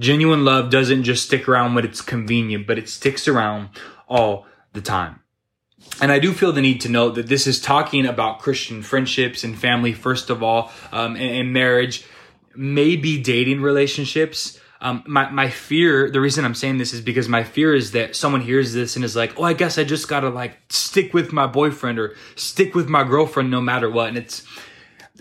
Genuine 0.00 0.44
love 0.44 0.70
doesn't 0.70 1.04
just 1.04 1.26
stick 1.26 1.48
around 1.48 1.74
when 1.74 1.84
it's 1.84 2.00
convenient, 2.00 2.66
but 2.66 2.78
it 2.78 2.88
sticks 2.88 3.28
around 3.28 3.68
all 4.08 4.46
the 4.72 4.80
time. 4.80 5.20
And 6.00 6.12
I 6.12 6.18
do 6.18 6.32
feel 6.32 6.52
the 6.52 6.62
need 6.62 6.80
to 6.82 6.88
note 6.88 7.16
that 7.16 7.26
this 7.26 7.46
is 7.46 7.60
talking 7.60 8.06
about 8.06 8.38
Christian 8.38 8.82
friendships 8.82 9.42
and 9.42 9.58
family, 9.58 9.92
first 9.92 10.30
of 10.30 10.42
all, 10.42 10.70
um, 10.92 11.16
and, 11.16 11.36
and 11.36 11.52
marriage, 11.52 12.04
maybe 12.54 13.20
dating 13.20 13.62
relationships, 13.62 14.60
um, 14.80 15.02
my, 15.06 15.28
my 15.30 15.50
fear, 15.50 16.08
the 16.08 16.20
reason 16.20 16.44
I'm 16.44 16.54
saying 16.54 16.78
this 16.78 16.92
is 16.92 17.00
because 17.00 17.28
my 17.28 17.42
fear 17.42 17.74
is 17.74 17.92
that 17.92 18.14
someone 18.14 18.42
hears 18.42 18.72
this 18.72 18.94
and 18.94 19.04
is 19.04 19.16
like, 19.16 19.38
oh, 19.38 19.42
I 19.42 19.52
guess 19.52 19.76
I 19.76 19.84
just 19.84 20.06
gotta 20.06 20.28
like 20.28 20.56
stick 20.68 21.12
with 21.12 21.32
my 21.32 21.46
boyfriend 21.46 21.98
or 21.98 22.14
stick 22.36 22.74
with 22.74 22.88
my 22.88 23.02
girlfriend 23.02 23.50
no 23.50 23.60
matter 23.60 23.90
what. 23.90 24.08
And 24.08 24.18
it's, 24.18 24.44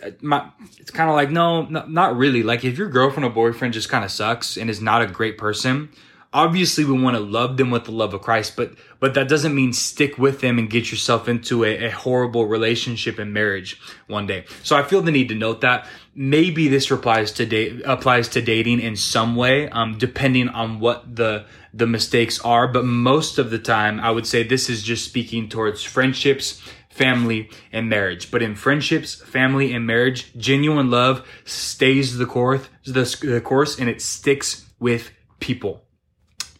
uh, 0.04 0.12
my, 0.22 0.48
it's 0.78 0.92
kind 0.92 1.10
of 1.10 1.16
like, 1.16 1.32
no, 1.32 1.64
not 1.64 2.16
really. 2.16 2.44
Like 2.44 2.64
if 2.64 2.78
your 2.78 2.90
girlfriend 2.90 3.26
or 3.26 3.32
boyfriend 3.32 3.74
just 3.74 3.90
kind 3.90 4.06
of 4.06 4.12
sucks 4.12 4.58
and 4.58 4.70
is 4.70 4.80
not 4.80 5.02
a 5.02 5.08
great 5.08 5.40
person, 5.40 5.90
obviously 6.38 6.86
we 6.86 7.02
want 7.02 7.16
to 7.16 7.20
love 7.20 7.58
them 7.58 7.72
with 7.72 7.86
the 7.86 7.92
love 7.92 8.14
of 8.14 8.22
Christ, 8.22 8.56
but 8.56 8.74
but 9.00 9.16
that 9.16 9.28
doesn't 9.28 9.56
mean 9.56 9.74
stick 9.74 10.18
with 10.20 10.40
them 10.40 10.60
and 10.60 10.70
get 10.70 10.92
yourself 10.92 11.28
into 11.28 11.66
a, 11.66 11.86
a, 11.86 11.90
horrible 11.90 12.46
relationship 12.46 13.18
and 13.20 13.34
marriage 13.34 13.80
one 14.08 14.28
day. 14.28 14.46
So 14.64 14.76
I 14.76 14.84
feel 14.84 15.02
the 15.02 15.12
need 15.12 15.30
to 15.30 15.36
note 15.36 15.62
that 15.62 15.88
maybe 16.14 16.68
this 16.68 16.90
applies 16.92 17.32
to 17.34 17.82
applies 17.86 18.30
to 18.30 18.42
dating 18.42 18.82
in 18.82 18.96
some 18.96 19.36
way, 19.36 19.68
um, 19.70 19.98
depending 19.98 20.50
on 20.50 20.80
what 20.80 21.16
the 21.16 21.46
the 21.74 21.88
mistakes 21.88 22.40
are. 22.42 22.68
But 22.68 22.86
most 22.86 23.40
of 23.40 23.50
the 23.50 23.60
time, 23.60 24.00
I 24.00 24.12
would 24.12 24.28
say 24.28 24.44
this 24.44 24.70
is 24.70 24.84
just 24.84 25.06
speaking 25.06 25.50
towards 25.50 25.84
friendships. 25.84 26.62
Family 26.90 27.52
and 27.72 27.90
marriage, 27.90 28.32
but 28.32 28.42
in 28.42 28.56
friendships, 28.56 29.22
family 29.22 29.72
and 29.72 29.86
marriage, 29.86 30.34
genuine 30.36 30.90
love 30.90 31.24
stays 31.46 32.18
the 32.18 32.26
course, 32.26 32.68
the, 32.86 33.04
the 33.22 33.40
course, 33.40 33.78
and 33.78 33.88
it 33.88 34.02
sticks 34.02 34.66
with 34.80 35.12
people. 35.40 35.87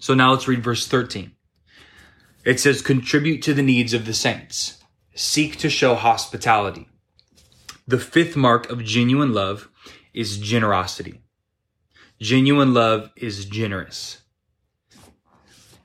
So 0.08 0.14
now 0.14 0.32
let's 0.32 0.48
read 0.48 0.64
verse 0.64 0.88
13. 0.88 1.34
It 2.46 2.62
says, 2.62 2.82
contribute 2.82 3.42
to 3.42 3.54
the 3.54 3.62
needs 3.62 3.94
of 3.94 4.06
the 4.06 4.14
saints. 4.14 4.82
Seek 5.16 5.58
to 5.58 5.70
show 5.70 5.96
hospitality. 5.96 6.88
The 7.86 8.00
fifth 8.00 8.38
mark 8.38 8.70
of 8.70 8.86
genuine 8.86 9.34
love 9.34 9.68
is 10.14 10.38
generosity. 10.38 11.20
Genuine 12.22 12.74
love 12.74 13.12
is 13.18 13.44
generous. 13.44 14.22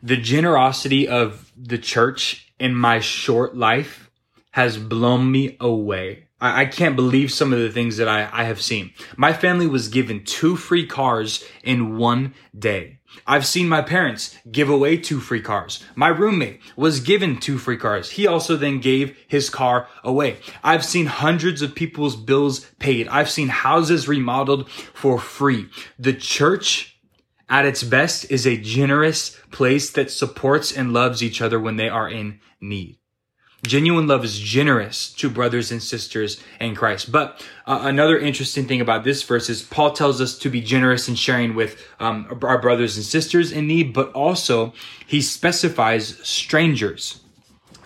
The 0.01 0.19
generosity 0.19 1.09
of 1.09 1.51
the 1.57 1.79
church 1.79 2.53
in 2.61 2.77
my 2.77 3.01
short 3.01 3.57
life 3.57 4.09
has 4.53 4.79
blown 4.79 5.33
me 5.33 5.57
away. 5.59 6.29
I, 6.41 6.67
can't 6.67 6.95
believe 6.95 7.33
some 7.33 7.53
of 7.53 7.59
the 7.59 7.71
things 7.71 7.97
that 7.97 8.09
I, 8.09 8.29
I 8.33 8.45
have 8.45 8.63
seen. 8.63 8.93
My 9.17 9.33
family 9.33 9.67
was 9.67 9.89
given 9.89 10.25
two 10.25 10.57
free 10.57 10.87
cars 10.87 11.45
in 11.65 11.97
one 11.99 12.35
day. 12.57 12.99
I've 13.27 13.47
seen 13.47 13.69
my 13.69 13.83
parents 13.83 14.37
give 14.51 14.69
away 14.69 14.97
two 14.97 15.21
free 15.21 15.41
cars. 15.41 15.83
My 15.95 16.09
roommate 16.09 16.61
was 16.77 17.01
given 17.01 17.39
two 17.39 17.59
free 17.59 17.77
cars. 17.77 18.11
He 18.11 18.27
also 18.27 18.57
then 18.57 18.81
gave 18.81 19.17
his 19.29 19.51
car 19.51 19.89
away. 20.03 20.39
I've 20.63 20.85
seen 20.85 21.07
hundreds 21.07 21.63
of 21.63 21.75
people's 21.75 22.17
bills 22.17 22.67
paid. 22.79 23.09
I've 23.09 23.31
seen 23.31 23.49
houses 23.49 24.09
remodeled 24.09 24.69
for 24.71 25.19
free. 25.19 25.69
The 25.99 26.15
church 26.15 26.99
at 27.49 27.67
its 27.67 27.83
best 27.83 28.31
is 28.31 28.47
a 28.47 28.57
generous 28.57 29.39
place 29.51 29.91
that 29.91 30.11
supports 30.11 30.73
and 30.73 30.93
loves 30.93 31.23
each 31.23 31.43
other 31.43 31.61
when 31.61 31.77
they 31.77 31.89
are 31.89 32.09
in 32.09 32.41
need. 32.61 32.99
Genuine 33.65 34.09
love 34.09 34.25
is 34.25 34.41
generous 34.41 35.13
to 35.13 35.31
brothers 35.31 35.71
and 35.71 35.81
sisters 35.81 36.43
in 36.61 36.75
Christ. 36.75 37.13
But 37.13 37.47
uh, 37.65 37.83
another 37.83 38.19
interesting 38.19 38.67
thing 38.67 38.81
about 38.81 39.05
this 39.05 39.23
verse 39.23 39.49
is 39.49 39.63
Paul 39.63 39.93
tells 39.93 40.21
us 40.21 40.37
to 40.39 40.51
be 40.51 40.61
generous 40.61 41.09
in 41.09 41.15
sharing 41.15 41.55
with 41.55 41.81
um, 42.01 42.41
our 42.43 42.61
brothers 42.61 42.97
and 42.97 43.07
sisters 43.07 43.53
in 43.53 43.69
need, 43.69 43.93
but 43.93 44.11
also 44.13 44.73
he 45.07 45.21
specifies 45.21 46.19
strangers. 46.27 47.21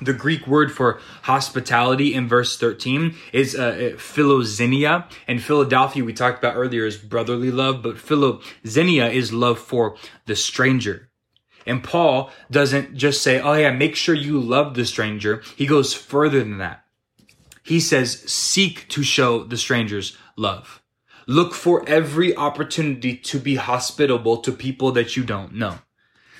The 0.00 0.14
Greek 0.14 0.46
word 0.46 0.72
for 0.72 0.98
hospitality 1.22 2.14
in 2.14 2.26
verse 2.26 2.56
13 2.58 3.14
is 3.34 3.54
uh, 3.54 3.96
philoxenia. 3.96 5.10
And 5.28 5.42
Philadelphia, 5.42 6.04
we 6.04 6.14
talked 6.14 6.38
about 6.38 6.56
earlier, 6.56 6.86
is 6.86 6.96
brotherly 6.96 7.50
love, 7.50 7.82
but 7.82 7.96
philoxenia 7.96 9.12
is 9.12 9.32
love 9.32 9.58
for 9.58 9.96
the 10.24 10.36
stranger. 10.36 11.10
And 11.66 11.82
Paul 11.82 12.30
doesn't 12.50 12.96
just 12.96 13.22
say, 13.22 13.40
oh 13.40 13.54
yeah, 13.54 13.72
make 13.72 13.96
sure 13.96 14.14
you 14.14 14.40
love 14.40 14.74
the 14.74 14.86
stranger. 14.86 15.42
He 15.56 15.66
goes 15.66 15.92
further 15.92 16.38
than 16.38 16.58
that. 16.58 16.84
He 17.62 17.80
says, 17.80 18.22
seek 18.30 18.88
to 18.90 19.02
show 19.02 19.42
the 19.42 19.56
strangers 19.56 20.16
love. 20.36 20.82
Look 21.26 21.52
for 21.52 21.86
every 21.88 22.36
opportunity 22.36 23.16
to 23.16 23.40
be 23.40 23.56
hospitable 23.56 24.36
to 24.38 24.52
people 24.52 24.92
that 24.92 25.16
you 25.16 25.24
don't 25.24 25.54
know. 25.54 25.78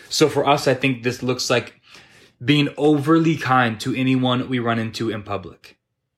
So 0.09 0.29
for 0.29 0.47
us, 0.47 0.69
I 0.69 0.75
think 0.75 1.03
this 1.03 1.25
looks 1.25 1.51
like 1.51 1.81
being 2.45 2.69
overly 2.77 3.37
kind 3.37 3.81
to 3.81 3.95
anyone 3.95 4.49
we 4.49 4.61
run 4.61 4.79
into 4.79 5.11
in 5.11 5.25
public. 5.25 5.76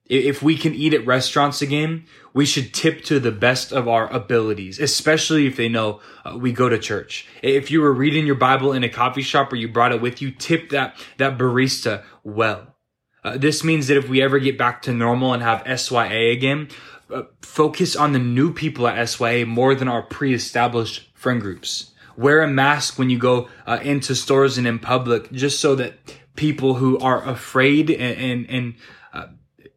If 0.09 0.43
we 0.43 0.57
can 0.57 0.75
eat 0.75 0.95
at 0.95 1.07
restaurants 1.07 1.61
again, 1.61 2.07
we 2.33 2.47
should 2.47 2.73
tip 2.73 3.05
to 3.05 3.21
the 3.21 3.33
best 3.33 3.73
of 3.73 3.87
our 3.87 4.11
abilities, 4.13 4.79
especially 4.79 5.47
if 5.47 5.57
they 5.57 5.69
know 5.69 6.01
uh, 6.25 6.37
we 6.39 6.53
go 6.53 6.69
to 6.69 6.79
church. 6.79 7.27
If 7.43 7.71
you 7.71 7.81
were 7.81 7.93
reading 7.93 8.27
your 8.27 8.35
Bible 8.35 8.73
in 8.73 8.85
a 8.85 8.89
coffee 8.89 9.23
shop 9.23 9.53
or 9.53 9.57
you 9.57 9.69
brought 9.69 9.93
it 9.93 10.01
with 10.01 10.23
you, 10.23 10.31
tip 10.31 10.71
that, 10.71 10.97
that 11.19 11.37
barista 11.37 12.05
well. 12.25 12.75
Uh, 13.23 13.37
this 13.37 13.63
means 13.63 13.89
that 13.89 13.97
if 13.97 14.09
we 14.09 14.23
ever 14.23 14.39
get 14.39 14.57
back 14.57 14.81
to 14.83 14.95
normal 14.95 15.35
and 15.35 15.43
have 15.43 15.79
SYA 15.79 16.31
again, 16.31 16.69
uh, 17.13 17.25
focus 17.43 17.97
on 17.97 18.13
the 18.13 18.19
new 18.19 18.53
people 18.53 18.87
at 18.87 19.09
SYA 19.09 19.45
more 19.45 19.75
than 19.75 19.89
our 19.89 20.03
pre-established 20.03 21.11
friend 21.15 21.41
groups. 21.41 21.93
Wear 22.17 22.43
a 22.43 22.49
mask 22.49 22.99
when 22.99 23.11
you 23.11 23.19
go 23.19 23.49
uh, 23.67 23.79
into 23.83 24.15
stores 24.15 24.59
and 24.59 24.67
in 24.67 24.79
public, 24.79 25.31
just 25.33 25.61
so 25.61 25.75
that 25.75 25.95
people 26.37 26.75
who 26.75 26.99
are 26.99 27.27
afraid 27.29 27.91
and, 27.91 28.19
and, 28.19 28.51
and 28.51 28.75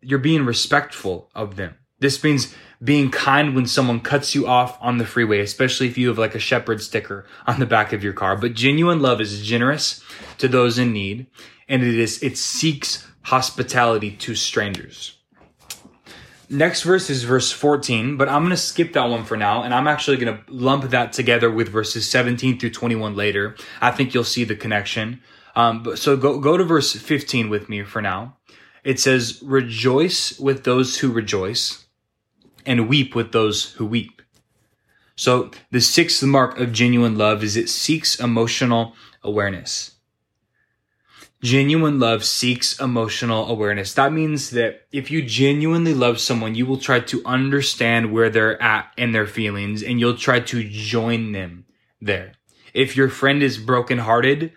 you're 0.02 0.20
being 0.20 0.46
respectful 0.46 1.30
of 1.36 1.56
them. 1.56 1.76
This 2.00 2.24
means 2.24 2.54
being 2.84 3.12
kind 3.12 3.56
when 3.56 3.68
someone 3.68 4.00
cuts 4.00 4.34
you 4.34 4.48
off 4.48 4.78
on 4.82 4.98
the 4.98 5.06
freeway, 5.06 5.40
especially 5.40 5.88
if 5.88 5.98
you 5.98 6.08
have 6.08 6.18
like 6.18 6.34
a 6.34 6.40
shepherd 6.40 6.82
sticker 6.82 7.26
on 7.46 7.60
the 7.60 7.66
back 7.68 7.94
of 7.94 8.04
your 8.04 8.14
car. 8.14 8.36
But 8.36 8.56
genuine 8.56 9.02
love 9.02 9.22
is 9.22 9.46
generous 9.46 10.04
to 10.40 10.48
those 10.48 10.80
in 10.80 10.92
need, 10.92 11.28
and 11.70 11.84
it 11.84 12.00
is 12.00 12.22
it 12.24 12.38
seeks 12.38 13.08
hospitality 13.24 14.12
to 14.12 14.34
strangers. 14.34 15.18
Next 16.50 16.82
verse 16.82 17.10
is 17.10 17.24
verse 17.24 17.50
14, 17.50 18.18
but 18.18 18.28
I'm 18.28 18.42
going 18.42 18.50
to 18.50 18.58
skip 18.58 18.92
that 18.94 19.06
one 19.06 19.24
for 19.24 19.38
now, 19.38 19.64
and 19.64 19.74
I'm 19.74 19.88
actually 19.88 20.18
going 20.18 20.36
to 20.36 20.44
lump 20.52 20.90
that 20.90 21.14
together 21.14 21.50
with 21.50 21.70
verses 21.70 22.10
17 22.10 22.60
through 22.60 22.72
21 22.72 23.16
later. 23.16 23.56
I 23.80 23.92
think 23.92 24.14
you'll 24.14 24.26
see 24.26 24.44
the 24.44 24.58
connection. 24.58 25.22
Um, 25.56 25.84
but 25.84 25.98
so 25.98 26.18
go 26.18 26.40
go 26.40 26.58
to 26.58 26.64
verse 26.64 26.94
15 26.94 27.50
with 27.50 27.70
me 27.70 27.84
for 27.84 28.02
now. 28.02 28.38
It 28.84 29.00
says, 29.00 29.42
rejoice 29.44 30.40
with 30.40 30.64
those 30.64 31.00
who 31.00 31.12
rejoice 31.12 31.86
and 32.66 32.90
weep 32.90 33.16
with 33.16 33.32
those 33.32 33.74
who 33.74 33.86
weep. 33.86 34.22
So 35.16 35.52
the 35.70 35.82
sixth 35.82 36.24
mark 36.24 36.60
of 36.60 36.72
genuine 36.72 37.18
love 37.18 37.44
is 37.44 37.56
it 37.56 37.70
seeks 37.70 38.20
emotional 38.20 38.96
awareness. 39.24 39.92
Genuine 41.44 42.00
love 42.00 42.24
seeks 42.24 42.80
emotional 42.80 43.50
awareness. 43.50 43.96
That 43.96 44.14
means 44.14 44.52
that 44.52 44.88
if 44.92 45.10
you 45.10 45.24
genuinely 45.24 45.94
love 45.94 46.20
someone, 46.20 46.54
you 46.54 46.68
will 46.68 46.78
try 46.78 47.00
to 47.00 47.22
understand 47.26 48.12
where 48.12 48.30
they're 48.30 48.62
at 48.62 48.92
and 48.98 49.14
their 49.14 49.26
feelings 49.26 49.82
and 49.82 50.00
you'll 50.00 50.18
try 50.18 50.40
to 50.40 50.64
join 50.64 51.32
them 51.32 51.66
there. 52.00 52.34
If 52.74 52.96
your 52.96 53.10
friend 53.10 53.42
is 53.42 53.58
brokenhearted, 53.58 54.54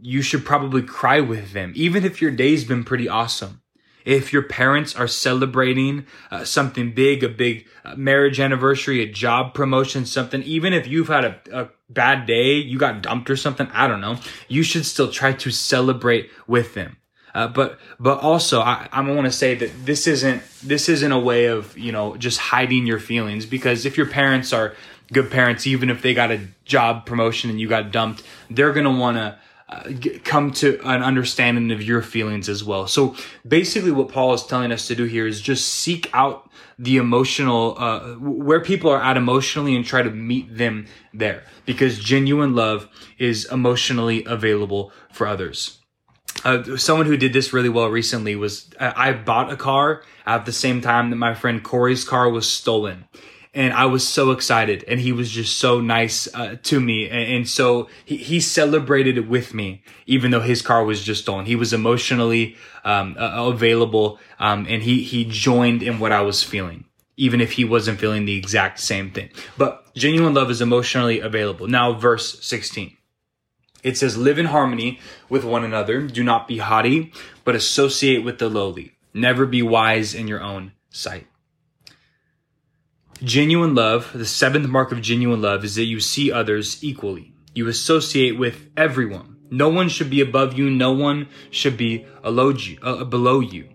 you 0.00 0.22
should 0.22 0.44
probably 0.44 0.82
cry 0.82 1.20
with 1.20 1.52
them, 1.52 1.72
even 1.74 2.04
if 2.04 2.20
your 2.20 2.30
day's 2.30 2.64
been 2.64 2.84
pretty 2.84 3.08
awesome. 3.08 3.62
If 4.04 4.32
your 4.32 4.42
parents 4.42 4.94
are 4.94 5.08
celebrating 5.08 6.06
uh, 6.30 6.44
something 6.44 6.92
big, 6.92 7.24
a 7.24 7.28
big 7.28 7.66
uh, 7.84 7.96
marriage 7.96 8.38
anniversary, 8.38 9.02
a 9.02 9.10
job 9.10 9.52
promotion, 9.52 10.06
something, 10.06 10.42
even 10.44 10.72
if 10.72 10.86
you've 10.86 11.08
had 11.08 11.24
a, 11.24 11.40
a 11.52 11.68
bad 11.90 12.24
day, 12.24 12.54
you 12.54 12.78
got 12.78 13.02
dumped 13.02 13.28
or 13.30 13.36
something, 13.36 13.68
I 13.72 13.88
don't 13.88 14.00
know, 14.00 14.18
you 14.46 14.62
should 14.62 14.86
still 14.86 15.10
try 15.10 15.32
to 15.32 15.50
celebrate 15.50 16.30
with 16.46 16.74
them. 16.74 16.98
Uh, 17.36 17.46
but 17.46 17.78
but 18.00 18.18
also 18.20 18.62
I, 18.62 18.88
I 18.90 19.02
want 19.02 19.26
to 19.26 19.30
say 19.30 19.54
that 19.56 19.84
this 19.84 20.06
isn't 20.06 20.42
this 20.62 20.88
isn't 20.88 21.12
a 21.12 21.18
way 21.18 21.46
of 21.46 21.76
you 21.76 21.92
know 21.92 22.16
just 22.16 22.38
hiding 22.38 22.86
your 22.86 22.98
feelings 22.98 23.44
because 23.44 23.84
if 23.84 23.98
your 23.98 24.06
parents 24.06 24.54
are 24.54 24.74
good 25.12 25.30
parents 25.30 25.66
even 25.66 25.90
if 25.90 26.00
they 26.00 26.14
got 26.14 26.30
a 26.30 26.40
job 26.64 27.04
promotion 27.04 27.50
and 27.50 27.60
you 27.60 27.68
got 27.68 27.92
dumped 27.92 28.22
they're 28.48 28.72
gonna 28.72 28.90
want 28.90 29.18
to 29.18 29.38
uh, 29.68 29.90
come 30.22 30.52
to 30.52 30.78
an 30.88 31.02
understanding 31.02 31.72
of 31.72 31.82
your 31.82 32.00
feelings 32.00 32.48
as 32.48 32.62
well. 32.62 32.86
So 32.86 33.16
basically, 33.46 33.90
what 33.90 34.08
Paul 34.08 34.32
is 34.34 34.44
telling 34.44 34.70
us 34.70 34.86
to 34.86 34.94
do 34.94 35.04
here 35.04 35.26
is 35.26 35.40
just 35.40 35.66
seek 35.66 36.08
out 36.12 36.48
the 36.78 36.98
emotional, 36.98 37.74
uh, 37.76 38.14
where 38.14 38.60
people 38.60 38.90
are 38.90 39.02
at 39.02 39.16
emotionally 39.16 39.74
and 39.74 39.84
try 39.84 40.02
to 40.02 40.10
meet 40.10 40.56
them 40.56 40.86
there 41.12 41.42
because 41.64 41.98
genuine 41.98 42.54
love 42.54 42.88
is 43.18 43.44
emotionally 43.50 44.24
available 44.24 44.92
for 45.10 45.26
others. 45.26 45.78
Uh, 46.44 46.76
someone 46.76 47.06
who 47.06 47.16
did 47.16 47.32
this 47.32 47.52
really 47.52 47.70
well 47.70 47.88
recently 47.88 48.36
was 48.36 48.70
I 48.78 49.14
bought 49.14 49.50
a 49.50 49.56
car 49.56 50.02
at 50.26 50.44
the 50.44 50.52
same 50.52 50.80
time 50.80 51.10
that 51.10 51.16
my 51.16 51.34
friend 51.34 51.64
Corey's 51.64 52.04
car 52.04 52.28
was 52.28 52.46
stolen 52.48 53.06
and 53.56 53.72
I 53.72 53.86
was 53.86 54.06
so 54.06 54.32
excited. 54.32 54.84
And 54.86 55.00
he 55.00 55.12
was 55.12 55.30
just 55.30 55.58
so 55.58 55.80
nice 55.80 56.28
uh, 56.34 56.56
to 56.64 56.78
me, 56.78 57.08
and, 57.08 57.32
and 57.32 57.48
so 57.48 57.88
he, 58.04 58.18
he, 58.18 58.38
celebrated 58.38 59.16
it 59.16 59.26
with 59.28 59.54
me, 59.54 59.82
even 60.06 60.30
though 60.30 60.42
his 60.42 60.60
car 60.60 60.84
was 60.84 61.02
just 61.02 61.22
stolen. 61.22 61.46
He 61.46 61.56
was 61.56 61.72
emotionally 61.72 62.56
um, 62.84 63.16
uh, 63.18 63.48
available, 63.48 64.20
um, 64.38 64.66
and 64.68 64.82
he 64.82 65.02
he 65.02 65.24
joined 65.24 65.82
in 65.82 65.98
what 65.98 66.12
I 66.12 66.20
was 66.20 66.42
feeling, 66.42 66.84
even 67.16 67.40
if 67.40 67.52
he 67.52 67.64
wasn't 67.64 67.98
feeling 67.98 68.26
the 68.26 68.36
exact 68.36 68.78
same 68.78 69.10
thing. 69.10 69.30
But 69.56 69.92
genuine 69.94 70.34
love 70.34 70.50
is 70.50 70.60
emotionally 70.60 71.18
available. 71.18 71.66
Now, 71.66 71.94
verse 71.94 72.44
sixteen. 72.44 72.96
It 73.82 73.96
says, 73.96 74.16
Live 74.16 74.38
in 74.38 74.46
harmony 74.46 74.98
with 75.28 75.44
one 75.44 75.62
another. 75.62 76.02
Do 76.02 76.24
not 76.24 76.48
be 76.48 76.58
haughty, 76.58 77.12
but 77.44 77.54
associate 77.54 78.24
with 78.24 78.38
the 78.38 78.48
lowly. 78.48 78.96
Never 79.14 79.46
be 79.46 79.62
wise 79.62 80.12
in 80.12 80.26
your 80.26 80.42
own 80.42 80.72
sight. 80.90 81.28
Genuine 83.22 83.74
love, 83.74 84.12
the 84.12 84.26
seventh 84.26 84.68
mark 84.68 84.92
of 84.92 85.00
genuine 85.00 85.40
love 85.40 85.64
is 85.64 85.76
that 85.76 85.84
you 85.84 86.00
see 86.00 86.30
others 86.30 86.84
equally. 86.84 87.32
You 87.54 87.66
associate 87.68 88.38
with 88.38 88.68
everyone. 88.76 89.36
No 89.50 89.68
one 89.68 89.88
should 89.88 90.10
be 90.10 90.20
above 90.20 90.58
you. 90.58 90.68
No 90.68 90.92
one 90.92 91.28
should 91.50 91.76
be 91.76 92.04
uh, 92.22 93.04
below 93.04 93.40
you. 93.40 93.68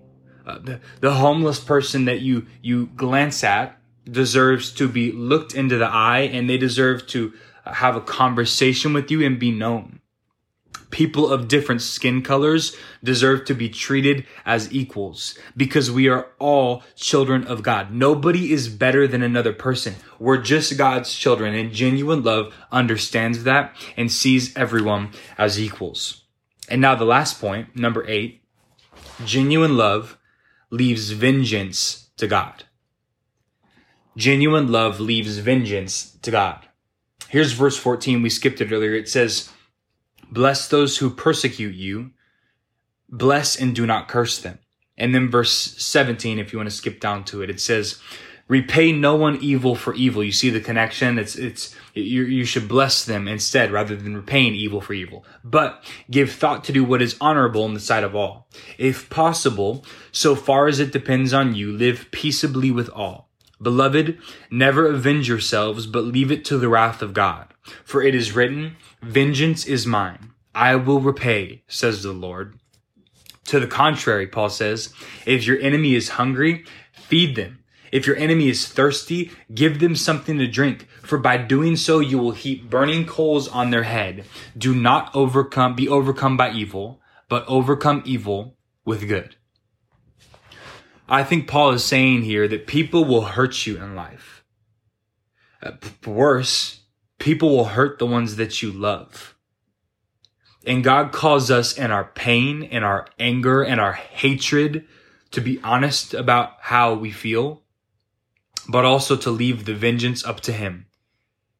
Uh, 0.45 0.59
the, 0.59 0.79
the 0.99 1.13
homeless 1.13 1.59
person 1.59 2.05
that 2.05 2.21
you, 2.21 2.45
you 2.61 2.87
glance 2.95 3.43
at 3.43 3.79
deserves 4.05 4.71
to 4.73 4.87
be 4.87 5.11
looked 5.11 5.55
into 5.55 5.77
the 5.77 5.87
eye 5.87 6.29
and 6.31 6.49
they 6.49 6.57
deserve 6.57 7.07
to 7.07 7.33
have 7.65 7.95
a 7.95 8.01
conversation 8.01 8.93
with 8.93 9.09
you 9.09 9.25
and 9.25 9.39
be 9.39 9.51
known 9.51 10.00
people 10.91 11.31
of 11.31 11.47
different 11.47 11.81
skin 11.81 12.21
colors 12.21 12.75
deserve 13.03 13.45
to 13.45 13.53
be 13.53 13.69
treated 13.69 14.25
as 14.45 14.71
equals 14.71 15.37
because 15.57 15.89
we 15.89 16.07
are 16.07 16.27
all 16.39 16.83
children 16.95 17.45
of 17.45 17.63
God. 17.63 17.91
Nobody 17.91 18.51
is 18.51 18.69
better 18.69 19.07
than 19.07 19.23
another 19.23 19.53
person. 19.53 19.95
We're 20.19 20.37
just 20.37 20.77
God's 20.77 21.13
children 21.13 21.55
and 21.55 21.71
genuine 21.71 22.23
love 22.23 22.53
understands 22.71 23.43
that 23.43 23.75
and 23.97 24.11
sees 24.11 24.55
everyone 24.55 25.11
as 25.37 25.59
equals. 25.59 26.23
And 26.69 26.81
now 26.81 26.95
the 26.95 27.05
last 27.05 27.41
point, 27.41 27.75
number 27.75 28.07
eight, 28.07 28.43
genuine 29.25 29.77
love 29.77 30.17
leaves 30.69 31.11
vengeance 31.11 32.09
to 32.17 32.27
God. 32.27 32.63
Genuine 34.17 34.71
love 34.71 34.99
leaves 34.99 35.37
vengeance 35.37 36.17
to 36.21 36.31
God. 36.31 36.67
Here's 37.29 37.53
verse 37.53 37.77
14. 37.77 38.21
We 38.21 38.29
skipped 38.29 38.59
it 38.59 38.71
earlier. 38.71 38.93
It 38.93 39.07
says, 39.07 39.49
Bless 40.31 40.67
those 40.67 40.97
who 40.97 41.09
persecute 41.09 41.75
you. 41.75 42.11
Bless 43.09 43.59
and 43.59 43.75
do 43.75 43.85
not 43.85 44.07
curse 44.07 44.39
them. 44.39 44.59
And 44.97 45.13
then 45.13 45.29
verse 45.29 45.51
17, 45.51 46.39
if 46.39 46.53
you 46.53 46.59
want 46.59 46.69
to 46.69 46.75
skip 46.75 46.99
down 46.99 47.23
to 47.25 47.41
it, 47.41 47.49
it 47.49 47.59
says, 47.59 47.99
repay 48.47 48.91
no 48.91 49.15
one 49.15 49.37
evil 49.37 49.75
for 49.75 49.93
evil. 49.95 50.23
You 50.23 50.31
see 50.31 50.49
the 50.49 50.59
connection? 50.59 51.17
It's, 51.17 51.35
it's, 51.35 51.75
you, 51.93 52.23
you 52.23 52.45
should 52.45 52.67
bless 52.67 53.03
them 53.03 53.27
instead 53.27 53.71
rather 53.71 53.95
than 53.95 54.15
repaying 54.15 54.55
evil 54.55 54.81
for 54.81 54.93
evil. 54.93 55.25
But 55.43 55.83
give 56.09 56.31
thought 56.31 56.63
to 56.65 56.73
do 56.73 56.83
what 56.83 57.01
is 57.01 57.17
honorable 57.19 57.65
in 57.65 57.73
the 57.73 57.79
sight 57.79 58.03
of 58.03 58.15
all. 58.15 58.47
If 58.77 59.09
possible, 59.09 59.85
so 60.11 60.35
far 60.35 60.67
as 60.67 60.79
it 60.79 60.91
depends 60.91 61.33
on 61.33 61.55
you, 61.55 61.71
live 61.71 62.07
peaceably 62.11 62.71
with 62.71 62.89
all. 62.89 63.29
Beloved, 63.61 64.17
never 64.49 64.87
avenge 64.87 65.27
yourselves, 65.27 65.87
but 65.87 66.03
leave 66.03 66.31
it 66.31 66.43
to 66.45 66.57
the 66.57 66.69
wrath 66.69 67.01
of 67.01 67.13
God. 67.13 67.50
For 67.83 68.01
it 68.01 68.15
is 68.15 68.33
written, 68.33 68.77
Vengeance 69.01 69.65
is 69.65 69.85
mine. 69.85 70.31
I 70.53 70.75
will 70.75 70.99
repay, 70.99 71.63
says 71.67 72.03
the 72.03 72.11
Lord. 72.11 72.59
To 73.45 73.59
the 73.59 73.67
contrary, 73.67 74.27
Paul 74.27 74.49
says, 74.49 74.93
if 75.25 75.45
your 75.45 75.59
enemy 75.59 75.95
is 75.95 76.09
hungry, 76.09 76.65
feed 76.93 77.35
them. 77.35 77.63
If 77.91 78.07
your 78.07 78.15
enemy 78.15 78.47
is 78.47 78.67
thirsty, 78.67 79.31
give 79.53 79.79
them 79.79 79.95
something 79.95 80.37
to 80.37 80.47
drink, 80.47 80.87
for 81.01 81.17
by 81.17 81.37
doing 81.37 81.75
so 81.75 81.99
you 81.99 82.17
will 82.17 82.31
heap 82.31 82.69
burning 82.69 83.05
coals 83.05 83.47
on 83.49 83.69
their 83.69 83.83
head. 83.83 84.25
Do 84.57 84.73
not 84.73 85.13
overcome, 85.13 85.75
be 85.75 85.89
overcome 85.89 86.37
by 86.37 86.51
evil, 86.51 87.01
but 87.27 87.45
overcome 87.47 88.01
evil 88.05 88.55
with 88.85 89.07
good. 89.07 89.35
I 91.09 91.25
think 91.25 91.47
Paul 91.47 91.71
is 91.71 91.83
saying 91.83 92.21
here 92.21 92.47
that 92.47 92.67
people 92.67 93.03
will 93.03 93.23
hurt 93.23 93.67
you 93.67 93.75
in 93.75 93.95
life. 93.95 94.45
Uh, 95.61 95.71
worse, 96.05 96.80
people 97.21 97.55
will 97.55 97.65
hurt 97.65 97.99
the 97.99 98.05
ones 98.05 98.35
that 98.35 98.61
you 98.61 98.71
love. 98.71 99.35
And 100.65 100.83
God 100.83 101.11
calls 101.11 101.49
us 101.49 101.77
in 101.77 101.91
our 101.91 102.03
pain, 102.03 102.63
in 102.63 102.83
our 102.83 103.07
anger, 103.19 103.61
and 103.61 103.79
our 103.79 103.93
hatred 103.93 104.85
to 105.31 105.39
be 105.39 105.59
honest 105.63 106.13
about 106.13 106.53
how 106.59 106.93
we 106.93 107.11
feel, 107.11 107.61
but 108.67 108.85
also 108.85 109.15
to 109.15 109.31
leave 109.31 109.65
the 109.65 109.73
vengeance 109.73 110.25
up 110.25 110.41
to 110.41 110.51
Him 110.51 110.87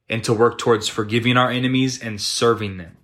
and 0.08 0.22
to 0.24 0.34
work 0.34 0.58
towards 0.58 0.88
forgiving 0.88 1.36
our 1.36 1.50
enemies 1.50 2.02
and 2.02 2.20
serving 2.20 2.76
them. 2.76 2.98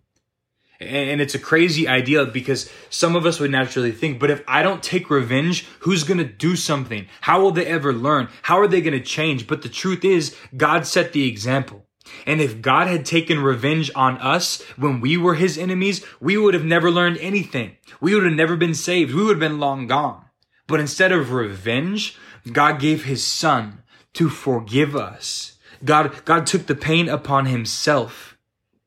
And 0.81 1.21
it's 1.21 1.35
a 1.35 1.40
crazy 1.40 1.88
idea 1.88 2.25
because 2.25 2.71
some 2.90 3.16
of 3.16 3.27
us 3.27 3.40
would 3.40 3.51
naturally 3.51 3.90
think, 3.90 4.21
but 4.21 4.31
if 4.31 4.44
I 4.47 4.62
don't 4.62 4.83
take 4.83 5.11
revenge, 5.11 5.66
who's 5.81 6.05
going 6.05 6.18
to 6.18 6.25
do 6.25 6.55
something? 6.55 7.09
How 7.23 7.40
will 7.40 7.51
they 7.51 7.66
ever 7.66 7.92
learn? 7.92 8.29
How 8.42 8.61
are 8.61 8.68
they 8.68 8.81
going 8.81 8.92
to 8.92 9.05
change? 9.05 9.49
But 9.49 9.62
the 9.62 9.68
truth 9.68 10.05
is, 10.05 10.37
God 10.57 10.87
set 10.87 11.12
the 11.12 11.27
example. 11.27 11.88
And 12.27 12.40
if 12.40 12.61
God 12.61 12.88
had 12.88 13.07
taken 13.07 13.40
revenge 13.40 13.90
on 13.94 14.18
us 14.18 14.62
when 14.77 15.01
we 15.01 15.16
were 15.16 15.35
his 15.35 15.57
enemies, 15.59 16.05
we 16.21 16.37
would 16.37 16.55
have 16.55 16.64
never 16.64 16.90
learned 16.90 17.18
anything. 17.18 17.77
We 18.01 18.14
would 18.14 18.25
have 18.25 18.33
never 18.33 18.57
been 18.57 18.75
saved. 18.75 19.14
We 19.14 19.23
would 19.23 19.40
have 19.40 19.51
been 19.51 19.61
long 19.61 19.87
gone. 19.87 20.25
But 20.66 20.81
instead 20.81 21.12
of 21.12 21.33
revenge, 21.33 22.18
God 22.53 22.81
gave 22.81 23.05
his 23.05 23.25
son 23.25 23.83
to 24.14 24.29
forgive 24.29 24.94
us. 24.94 25.59
God, 25.85 26.25
God 26.25 26.47
took 26.47 26.66
the 26.66 26.75
pain 26.75 27.09
upon 27.09 27.47
himself 27.47 28.37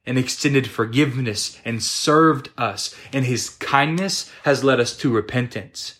and 0.05 0.17
extended 0.17 0.67
forgiveness 0.67 1.59
and 1.63 1.81
served 1.81 2.49
us. 2.57 2.95
And 3.13 3.25
his 3.25 3.49
kindness 3.49 4.31
has 4.43 4.63
led 4.63 4.79
us 4.79 4.95
to 4.97 5.11
repentance. 5.11 5.99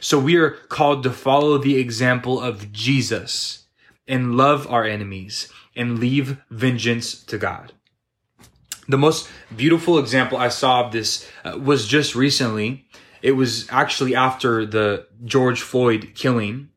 So 0.00 0.18
we 0.18 0.36
are 0.36 0.50
called 0.50 1.02
to 1.02 1.10
follow 1.10 1.58
the 1.58 1.76
example 1.76 2.40
of 2.40 2.72
Jesus 2.72 3.66
and 4.06 4.36
love 4.36 4.66
our 4.70 4.84
enemies 4.84 5.52
and 5.76 5.98
leave 5.98 6.38
vengeance 6.50 7.22
to 7.24 7.38
God. 7.38 7.72
The 8.88 8.98
most 8.98 9.28
beautiful 9.54 9.98
example 9.98 10.38
I 10.38 10.48
saw 10.48 10.84
of 10.84 10.92
this 10.92 11.28
uh, 11.44 11.58
was 11.58 11.86
just 11.86 12.14
recently. 12.14 12.86
It 13.22 13.32
was 13.32 13.70
actually 13.70 14.14
after 14.14 14.66
the 14.66 15.06
George 15.24 15.62
Floyd 15.62 16.12
killing, 16.14 16.70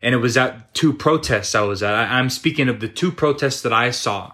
and 0.00 0.14
it 0.14 0.18
was 0.18 0.36
at 0.36 0.72
two 0.74 0.92
protests 0.92 1.54
I 1.54 1.60
was 1.60 1.82
at. 1.82 1.94
I'm 1.94 2.30
speaking 2.30 2.68
of 2.68 2.80
the 2.80 2.88
two 2.88 3.12
protests 3.12 3.60
that 3.62 3.72
I 3.72 3.90
saw 3.90 4.32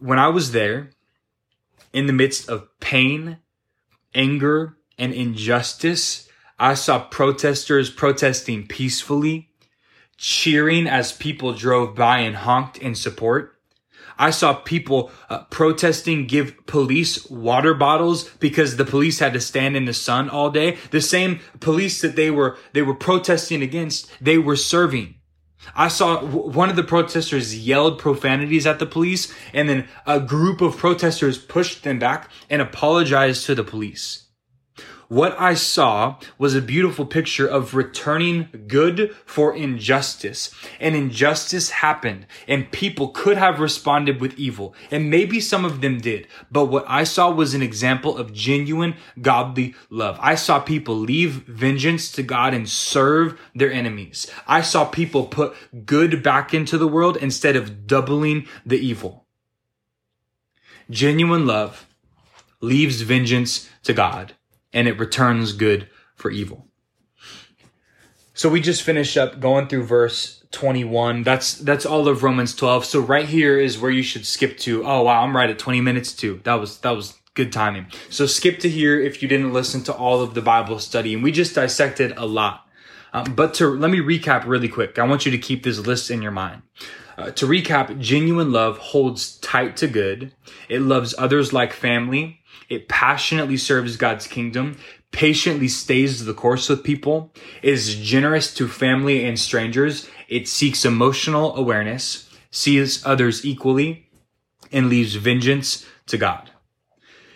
when 0.00 0.18
I 0.18 0.28
was 0.28 0.52
there, 0.52 0.90
in 1.92 2.06
the 2.06 2.12
midst 2.12 2.48
of 2.48 2.68
pain, 2.80 3.38
anger, 4.14 4.76
and 4.98 5.12
injustice, 5.12 6.28
I 6.58 6.74
saw 6.74 7.04
protesters 7.04 7.90
protesting 7.90 8.66
peacefully, 8.66 9.49
cheering 10.20 10.86
as 10.86 11.12
people 11.12 11.54
drove 11.54 11.94
by 11.94 12.18
and 12.18 12.36
honked 12.36 12.76
in 12.76 12.94
support. 12.94 13.56
I 14.18 14.30
saw 14.30 14.52
people 14.52 15.10
uh, 15.30 15.44
protesting 15.44 16.26
give 16.26 16.66
police 16.66 17.28
water 17.30 17.72
bottles 17.72 18.28
because 18.38 18.76
the 18.76 18.84
police 18.84 19.18
had 19.18 19.32
to 19.32 19.40
stand 19.40 19.78
in 19.78 19.86
the 19.86 19.94
sun 19.94 20.28
all 20.28 20.50
day. 20.50 20.76
The 20.90 21.00
same 21.00 21.40
police 21.60 22.02
that 22.02 22.16
they 22.16 22.30
were 22.30 22.58
they 22.74 22.82
were 22.82 22.94
protesting 22.94 23.62
against, 23.62 24.12
they 24.20 24.36
were 24.36 24.56
serving. 24.56 25.14
I 25.74 25.88
saw 25.88 26.22
one 26.22 26.68
of 26.68 26.76
the 26.76 26.82
protesters 26.82 27.58
yelled 27.58 27.98
profanities 27.98 28.66
at 28.66 28.78
the 28.78 28.86
police 28.86 29.32
and 29.54 29.70
then 29.70 29.88
a 30.06 30.20
group 30.20 30.60
of 30.60 30.76
protesters 30.76 31.38
pushed 31.38 31.82
them 31.82 31.98
back 31.98 32.30
and 32.50 32.60
apologized 32.60 33.46
to 33.46 33.54
the 33.54 33.64
police. 33.64 34.26
What 35.10 35.34
I 35.40 35.54
saw 35.54 36.20
was 36.38 36.54
a 36.54 36.62
beautiful 36.62 37.04
picture 37.04 37.44
of 37.44 37.74
returning 37.74 38.66
good 38.68 39.12
for 39.26 39.52
injustice. 39.52 40.54
And 40.78 40.94
injustice 40.94 41.70
happened 41.70 42.28
and 42.46 42.70
people 42.70 43.08
could 43.08 43.36
have 43.36 43.58
responded 43.58 44.20
with 44.20 44.38
evil. 44.38 44.72
And 44.88 45.10
maybe 45.10 45.40
some 45.40 45.64
of 45.64 45.80
them 45.80 45.98
did. 45.98 46.28
But 46.52 46.66
what 46.66 46.84
I 46.86 47.02
saw 47.02 47.28
was 47.28 47.54
an 47.54 47.60
example 47.60 48.16
of 48.16 48.32
genuine 48.32 48.94
godly 49.20 49.74
love. 49.90 50.16
I 50.20 50.36
saw 50.36 50.60
people 50.60 50.94
leave 50.94 51.42
vengeance 51.48 52.12
to 52.12 52.22
God 52.22 52.54
and 52.54 52.68
serve 52.68 53.36
their 53.52 53.72
enemies. 53.72 54.30
I 54.46 54.60
saw 54.60 54.84
people 54.84 55.26
put 55.26 55.56
good 55.86 56.22
back 56.22 56.54
into 56.54 56.78
the 56.78 56.86
world 56.86 57.16
instead 57.16 57.56
of 57.56 57.88
doubling 57.88 58.46
the 58.64 58.78
evil. 58.78 59.26
Genuine 60.88 61.48
love 61.48 61.88
leaves 62.60 63.02
vengeance 63.02 63.68
to 63.82 63.92
God 63.92 64.34
and 64.72 64.88
it 64.88 64.98
returns 64.98 65.52
good 65.52 65.88
for 66.14 66.30
evil. 66.30 66.66
So 68.34 68.48
we 68.48 68.60
just 68.60 68.82
finished 68.82 69.16
up 69.16 69.40
going 69.40 69.68
through 69.68 69.84
verse 69.84 70.44
21. 70.52 71.22
That's 71.22 71.54
that's 71.54 71.84
all 71.84 72.08
of 72.08 72.22
Romans 72.22 72.54
12. 72.54 72.84
So 72.84 73.00
right 73.00 73.26
here 73.26 73.58
is 73.58 73.78
where 73.78 73.90
you 73.90 74.02
should 74.02 74.26
skip 74.26 74.56
to. 74.58 74.84
Oh 74.84 75.02
wow, 75.02 75.22
I'm 75.22 75.36
right 75.36 75.50
at 75.50 75.58
20 75.58 75.80
minutes 75.80 76.14
too. 76.14 76.40
That 76.44 76.54
was 76.54 76.78
that 76.78 76.92
was 76.92 77.18
good 77.34 77.52
timing. 77.52 77.86
So 78.08 78.26
skip 78.26 78.58
to 78.60 78.68
here 78.68 79.00
if 79.00 79.22
you 79.22 79.28
didn't 79.28 79.52
listen 79.52 79.82
to 79.84 79.94
all 79.94 80.22
of 80.22 80.34
the 80.34 80.42
Bible 80.42 80.78
study 80.78 81.14
and 81.14 81.22
we 81.22 81.32
just 81.32 81.54
dissected 81.54 82.12
a 82.16 82.26
lot. 82.26 82.66
Um, 83.12 83.34
but 83.34 83.54
to 83.54 83.68
let 83.68 83.90
me 83.90 83.98
recap 83.98 84.46
really 84.46 84.68
quick. 84.68 84.98
I 84.98 85.06
want 85.06 85.26
you 85.26 85.32
to 85.32 85.38
keep 85.38 85.62
this 85.62 85.78
list 85.78 86.10
in 86.10 86.22
your 86.22 86.32
mind. 86.32 86.62
Uh, 87.18 87.30
to 87.32 87.46
recap, 87.46 87.98
genuine 87.98 88.52
love 88.52 88.78
holds 88.78 89.36
tight 89.38 89.76
to 89.76 89.86
good. 89.86 90.32
It 90.68 90.80
loves 90.80 91.14
others 91.18 91.52
like 91.52 91.72
family. 91.72 92.39
It 92.68 92.88
passionately 92.88 93.56
serves 93.56 93.96
God's 93.96 94.26
kingdom, 94.26 94.78
patiently 95.12 95.68
stays 95.68 96.24
the 96.24 96.34
course 96.34 96.68
with 96.68 96.84
people, 96.84 97.32
is 97.62 97.96
generous 97.96 98.54
to 98.54 98.68
family 98.68 99.24
and 99.24 99.38
strangers. 99.38 100.08
It 100.28 100.46
seeks 100.48 100.84
emotional 100.84 101.56
awareness, 101.56 102.30
sees 102.50 103.04
others 103.04 103.44
equally, 103.44 104.08
and 104.70 104.88
leaves 104.88 105.16
vengeance 105.16 105.84
to 106.06 106.16
God. 106.16 106.50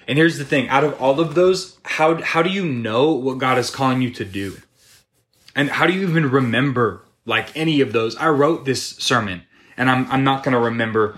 And 0.06 0.18
here's 0.18 0.38
the 0.38 0.44
thing, 0.44 0.68
out 0.68 0.84
of 0.84 1.00
all 1.00 1.18
of 1.18 1.34
those, 1.34 1.78
how, 1.84 2.20
how 2.22 2.42
do 2.42 2.50
you 2.50 2.64
know 2.64 3.12
what 3.12 3.38
God 3.38 3.58
is 3.58 3.70
calling 3.70 4.02
you 4.02 4.10
to 4.10 4.24
do? 4.24 4.58
And 5.56 5.70
how 5.70 5.86
do 5.86 5.92
you 5.92 6.02
even 6.06 6.30
remember 6.30 7.02
like 7.24 7.56
any 7.56 7.80
of 7.80 7.92
those? 7.92 8.16
I 8.16 8.28
wrote 8.28 8.64
this 8.64 8.84
sermon 8.96 9.42
and 9.76 9.90
I'm, 9.90 10.10
I'm 10.10 10.24
not 10.24 10.42
going 10.42 10.52
to 10.52 10.60
remember 10.60 11.16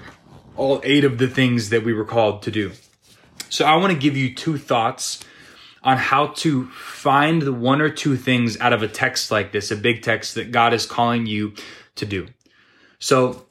all 0.57 0.81
eight 0.85 1.05
of 1.05 1.19
the 1.19 1.29
things 1.29 1.71
that 1.71 1.85
we 1.85 1.93
were 1.93 2.05
called 2.05 2.43
to 2.43 2.51
do. 2.51 2.73
So 3.49 3.65
I 3.65 3.77
want 3.77 3.93
to 3.93 3.99
give 3.99 4.17
you 4.17 4.35
two 4.35 4.59
thoughts 4.59 5.25
on 5.83 5.97
how 5.97 6.27
to 6.27 6.69
find 6.71 7.43
the 7.43 7.53
one 7.53 7.81
or 7.81 7.89
two 7.89 8.17
things 8.17 8.59
out 8.59 8.73
of 8.73 8.83
a 8.83 8.89
text 8.89 9.31
like 9.31 9.53
this, 9.53 9.71
a 9.71 9.77
big 9.77 10.03
text 10.03 10.35
that 10.35 10.51
God 10.51 10.75
is 10.75 10.85
calling 10.85 11.27
you 11.27 11.55
to 11.95 12.05
do. 12.05 12.27
So 12.99 13.47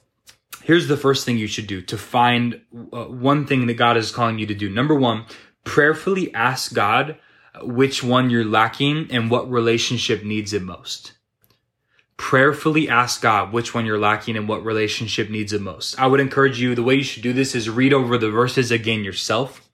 here's 0.62 0.86
the 0.86 0.98
first 0.98 1.24
thing 1.24 1.38
you 1.38 1.46
should 1.46 1.66
do 1.66 1.80
to 1.82 1.96
find 1.96 2.60
uh, 2.92 3.04
one 3.04 3.46
thing 3.46 3.66
that 3.66 3.74
God 3.74 3.96
is 3.96 4.10
calling 4.10 4.38
you 4.38 4.46
to 4.46 4.54
do. 4.54 4.68
Number 4.68 4.94
one, 4.94 5.24
prayerfully 5.64 6.32
ask 6.34 6.74
God 6.74 7.16
which 7.62 8.02
one 8.02 8.28
you're 8.28 8.44
lacking 8.44 9.08
and 9.10 9.30
what 9.30 9.50
relationship 9.50 10.22
needs 10.22 10.52
it 10.52 10.62
most. 10.62 11.12
Prayerfully 12.18 12.88
ask 12.88 13.22
God 13.22 13.52
which 13.52 13.74
one 13.74 13.86
you're 13.86 13.98
lacking 13.98 14.36
and 14.36 14.46
what 14.46 14.64
relationship 14.64 15.30
needs 15.30 15.54
it 15.54 15.62
most. 15.62 15.98
I 15.98 16.06
would 16.06 16.20
encourage 16.20 16.60
you, 16.60 16.74
the 16.74 16.82
way 16.82 16.96
you 16.96 17.02
should 17.02 17.22
do 17.22 17.32
this 17.32 17.54
is 17.54 17.70
read 17.70 17.94
over 17.94 18.18
the 18.18 18.30
verses 18.30 18.70
again 18.70 19.04
yourself 19.04 19.65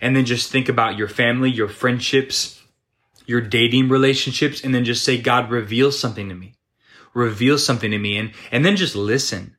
and 0.00 0.14
then 0.14 0.24
just 0.24 0.50
think 0.50 0.68
about 0.68 0.96
your 0.96 1.08
family, 1.08 1.50
your 1.50 1.68
friendships, 1.68 2.62
your 3.26 3.40
dating 3.40 3.88
relationships, 3.88 4.62
and 4.64 4.74
then 4.74 4.84
just 4.84 5.04
say, 5.04 5.20
God, 5.20 5.50
reveal 5.50 5.92
something 5.92 6.28
to 6.28 6.34
me. 6.34 6.54
Reveal 7.14 7.58
something 7.58 7.90
to 7.90 7.98
me. 7.98 8.16
And, 8.16 8.32
and 8.50 8.64
then 8.64 8.76
just 8.76 8.94
listen. 8.94 9.56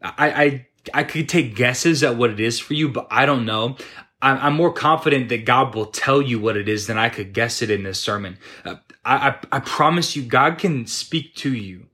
I, 0.00 0.44
I, 0.44 0.66
I 0.92 1.04
could 1.04 1.28
take 1.28 1.54
guesses 1.54 2.02
at 2.02 2.16
what 2.16 2.30
it 2.30 2.40
is 2.40 2.58
for 2.58 2.74
you, 2.74 2.88
but 2.88 3.06
I 3.10 3.26
don't 3.26 3.46
know. 3.46 3.76
I'm 4.22 4.54
more 4.54 4.72
confident 4.72 5.28
that 5.28 5.44
God 5.44 5.74
will 5.74 5.86
tell 5.86 6.22
you 6.22 6.40
what 6.40 6.56
it 6.56 6.66
is 6.66 6.86
than 6.86 6.96
I 6.96 7.10
could 7.10 7.34
guess 7.34 7.60
it 7.60 7.70
in 7.70 7.82
this 7.82 8.00
sermon. 8.00 8.38
Uh, 8.64 8.76
I, 9.04 9.28
I, 9.28 9.38
I 9.52 9.60
promise 9.60 10.16
you, 10.16 10.22
God 10.22 10.56
can 10.56 10.86
speak 10.86 11.34
to 11.36 11.52
you. 11.52 11.88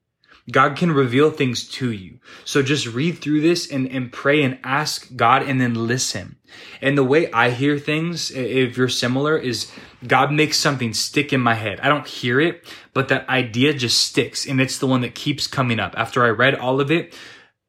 God 0.50 0.76
can 0.76 0.92
reveal 0.92 1.30
things 1.30 1.68
to 1.70 1.90
you. 1.90 2.20
So 2.44 2.62
just 2.62 2.86
read 2.86 3.18
through 3.18 3.40
this 3.40 3.70
and, 3.70 3.88
and 3.88 4.12
pray 4.12 4.42
and 4.42 4.58
ask 4.62 5.14
God 5.16 5.42
and 5.42 5.60
then 5.60 5.74
listen. 5.74 6.36
And 6.80 6.96
the 6.96 7.04
way 7.04 7.30
I 7.32 7.50
hear 7.50 7.78
things, 7.78 8.30
if 8.30 8.76
you're 8.76 8.88
similar, 8.88 9.36
is 9.36 9.70
God 10.06 10.32
makes 10.32 10.58
something 10.58 10.94
stick 10.94 11.32
in 11.32 11.40
my 11.40 11.54
head. 11.54 11.80
I 11.80 11.88
don't 11.88 12.06
hear 12.06 12.40
it, 12.40 12.64
but 12.94 13.08
that 13.08 13.28
idea 13.28 13.72
just 13.74 14.00
sticks 14.00 14.46
and 14.46 14.60
it's 14.60 14.78
the 14.78 14.86
one 14.86 15.02
that 15.02 15.14
keeps 15.14 15.46
coming 15.46 15.80
up. 15.80 15.94
After 15.96 16.24
I 16.24 16.30
read 16.30 16.54
all 16.54 16.80
of 16.80 16.90
it, 16.90 17.14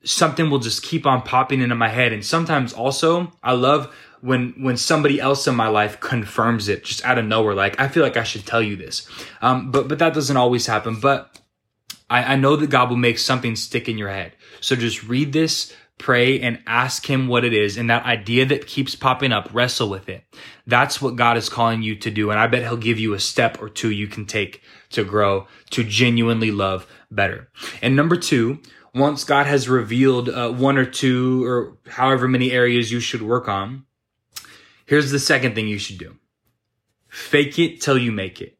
something 0.04 0.50
will 0.50 0.60
just 0.60 0.84
keep 0.84 1.06
on 1.06 1.22
popping 1.22 1.62
into 1.62 1.76
my 1.76 1.90
head. 1.90 2.14
And 2.14 2.26
sometimes 2.26 2.74
also, 2.74 3.32
I 3.44 3.54
love 3.54 3.94
when 4.22 4.54
when 4.64 4.78
somebody 4.78 5.20
else 5.20 5.48
in 5.48 5.56
my 5.56 5.68
life 5.68 6.00
confirms 6.00 6.70
it 6.70 6.84
just 6.84 7.04
out 7.04 7.18
of 7.18 7.26
nowhere 7.26 7.56
like 7.56 7.80
i 7.80 7.88
feel 7.88 8.04
like 8.04 8.18
i 8.18 8.24
should 8.24 8.46
tell 8.46 8.62
you 8.62 8.76
this 8.76 9.08
um, 9.42 9.72
but 9.72 9.88
but 9.88 9.98
that 9.98 10.14
doesn't 10.14 10.38
always 10.38 10.68
happen 10.68 11.00
but 11.00 11.42
I, 12.12 12.34
I 12.34 12.36
know 12.36 12.58
that 12.58 12.70
God 12.70 12.90
will 12.90 12.98
make 12.98 13.18
something 13.18 13.56
stick 13.56 13.88
in 13.88 13.98
your 13.98 14.10
head. 14.10 14.34
So 14.60 14.76
just 14.76 15.04
read 15.08 15.32
this, 15.32 15.74
pray, 15.98 16.40
and 16.40 16.62
ask 16.66 17.10
Him 17.10 17.28
what 17.28 17.46
it 17.46 17.54
is. 17.54 17.78
And 17.78 17.90
that 17.90 18.06
idea 18.06 18.46
that 18.48 18.68
keeps 18.68 18.96
popping 18.96 19.32
up, 19.32 19.50
wrestle 19.54 19.90
with 19.90 20.10
it. 20.10 20.24
That's 20.66 21.02
what 21.02 21.16
God 21.16 21.38
is 21.38 21.50
calling 21.50 21.82
you 21.82 21.96
to 21.98 22.12
do. 22.12 22.32
And 22.32 22.40
I 22.40 22.48
bet 22.48 22.64
He'll 22.64 22.78
give 22.78 23.00
you 23.00 23.14
a 23.14 23.20
step 23.20 23.62
or 23.62 23.70
two 23.70 23.92
you 23.92 24.08
can 24.08 24.26
take 24.26 24.62
to 24.92 25.04
grow, 25.04 25.48
to 25.72 25.84
genuinely 25.84 26.52
love 26.52 26.88
better. 27.10 27.50
And 27.82 27.96
number 27.96 28.16
two, 28.16 28.60
once 28.94 29.24
God 29.24 29.46
has 29.46 29.70
revealed 29.70 30.30
uh, 30.30 30.52
one 30.52 30.78
or 30.78 30.86
two 30.86 31.46
or 31.46 31.78
however 31.88 32.28
many 32.28 32.52
areas 32.52 32.92
you 32.92 33.00
should 33.00 33.22
work 33.22 33.48
on, 33.48 33.86
here's 34.86 35.12
the 35.12 35.20
second 35.20 35.56
thing 35.56 35.68
you 35.68 35.80
should 35.80 35.98
do. 35.98 36.18
Fake 37.08 37.58
it 37.60 37.82
till 37.82 37.98
you 37.98 38.12
make 38.12 38.42
it. 38.42 38.58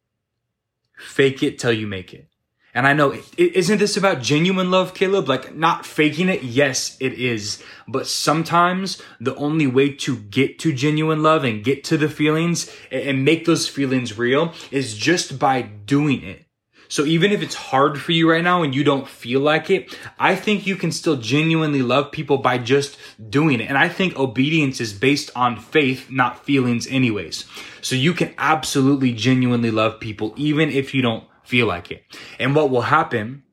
Fake 0.98 1.44
it 1.44 1.60
till 1.60 1.74
you 1.74 1.88
make 1.88 2.14
it. 2.14 2.31
And 2.74 2.88
I 2.88 2.94
know, 2.94 3.14
isn't 3.38 3.80
this 3.80 3.98
about 3.98 4.22
genuine 4.22 4.72
love, 4.72 4.94
Caleb? 4.94 5.28
Like 5.28 5.56
not 5.56 5.86
faking 5.86 6.30
it? 6.30 6.44
Yes, 6.44 6.96
it 7.00 7.14
is. 7.14 7.62
But 7.88 8.08
sometimes 8.08 9.02
the 9.20 9.36
only 9.36 9.68
way 9.68 9.92
to 9.94 10.16
get 10.16 10.58
to 10.60 10.72
genuine 10.72 11.22
love 11.22 11.44
and 11.44 11.64
get 11.64 11.84
to 11.86 11.98
the 11.98 12.08
feelings 12.10 12.74
and 12.90 13.26
make 13.26 13.46
those 13.46 13.68
feelings 13.68 14.18
real 14.18 14.54
is 14.72 14.98
just 14.98 15.38
by 15.38 15.62
doing 15.62 16.24
it. 16.24 16.46
So 16.88 17.06
even 17.06 17.32
if 17.32 17.42
it's 17.42 17.56
hard 17.56 18.02
for 18.02 18.12
you 18.12 18.30
right 18.30 18.44
now 18.44 18.64
and 18.64 18.76
you 18.76 18.84
don't 18.84 19.08
feel 19.08 19.40
like 19.40 19.70
it, 19.70 19.98
I 20.20 20.36
think 20.36 20.68
you 20.68 20.76
can 20.76 20.92
still 20.92 21.16
genuinely 21.16 21.82
love 21.82 22.12
people 22.12 22.38
by 22.38 22.58
just 22.58 22.98
doing 23.30 23.62
it. 23.62 23.70
And 23.70 23.78
I 23.78 23.88
think 23.88 24.20
obedience 24.20 24.82
is 24.82 24.92
based 24.92 25.32
on 25.34 25.58
faith, 25.58 26.12
not 26.12 26.44
feelings 26.44 26.88
anyways. 26.88 27.46
So 27.82 27.96
you 27.96 28.14
can 28.14 28.34
absolutely 28.38 29.14
genuinely 29.14 29.72
love 29.72 30.02
people 30.02 30.34
even 30.36 30.70
if 30.70 30.94
you 30.94 31.02
don't 31.02 31.24
feel 31.52 31.68
like 31.68 31.92
it. 31.92 32.02
And 32.40 32.56
what 32.56 32.70
will 32.70 32.88
happen 32.98 33.44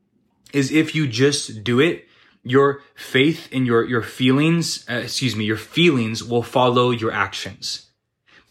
is 0.53 0.71
if 0.71 0.95
you 0.95 1.05
just 1.05 1.63
do 1.65 1.81
it, 1.81 2.07
your 2.43 2.81
faith 2.95 3.49
and 3.51 3.67
your, 3.67 3.83
your 3.83 4.01
feelings, 4.01 4.85
uh, 4.89 5.01
excuse 5.03 5.35
me, 5.35 5.43
your 5.43 5.57
feelings 5.57 6.23
will 6.23 6.41
follow 6.41 6.91
your 6.91 7.11
actions. 7.11 7.91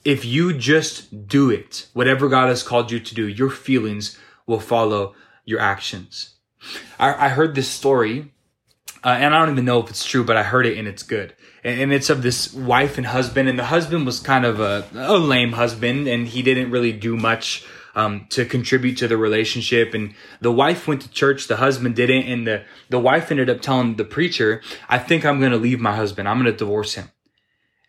If 0.04 0.24
you 0.24 0.52
just 0.52 1.26
do 1.26 1.50
it, 1.50 1.86
whatever 1.94 2.28
God 2.28 2.48
has 2.48 2.62
called 2.62 2.90
you 2.90 3.00
to 3.00 3.14
do, 3.14 3.26
your 3.26 3.48
feelings 3.50 4.18
will 4.46 4.60
follow 4.60 5.14
your 5.46 5.60
actions. 5.60 6.34
I, 6.98 7.26
I 7.26 7.28
heard 7.30 7.54
this 7.54 7.68
story, 7.68 8.32
uh, 9.02 9.16
and 9.22 9.34
I 9.34 9.40
don't 9.40 9.54
even 9.54 9.64
know 9.64 9.82
if 9.82 9.88
it's 9.88 10.04
true, 10.04 10.24
but 10.24 10.36
I 10.36 10.42
heard 10.42 10.66
it 10.66 10.76
and 10.76 10.86
it's 10.86 11.02
good. 11.02 11.34
And, 11.64 11.80
and 11.80 11.92
it's 11.92 12.10
of 12.10 12.22
this 12.22 12.52
wife 12.52 12.98
and 12.98 13.06
husband, 13.06 13.48
and 13.48 13.58
the 13.58 13.64
husband 13.64 14.04
was 14.04 14.20
kind 14.20 14.44
of 14.44 14.60
a, 14.60 14.84
a 14.94 15.16
lame 15.16 15.52
husband, 15.52 16.06
and 16.06 16.28
he 16.28 16.42
didn't 16.42 16.70
really 16.70 16.92
do 16.92 17.16
much 17.16 17.64
um, 17.98 18.26
to 18.30 18.44
contribute 18.44 18.96
to 18.98 19.08
the 19.08 19.16
relationship. 19.16 19.94
And 19.94 20.14
the 20.40 20.52
wife 20.52 20.86
went 20.88 21.02
to 21.02 21.10
church, 21.10 21.48
the 21.48 21.56
husband 21.56 21.96
didn't, 21.96 22.24
and 22.32 22.46
the 22.46 22.58
the 22.88 23.02
wife 23.08 23.30
ended 23.30 23.50
up 23.50 23.60
telling 23.60 23.96
the 23.96 24.04
preacher, 24.16 24.62
"I 24.88 24.98
think 24.98 25.24
I'm 25.24 25.40
going 25.40 25.56
to 25.56 25.64
leave 25.66 25.80
my 25.80 25.96
husband. 25.96 26.28
I'm 26.28 26.38
going 26.40 26.52
to 26.52 26.64
divorce 26.64 26.94
him." 26.94 27.08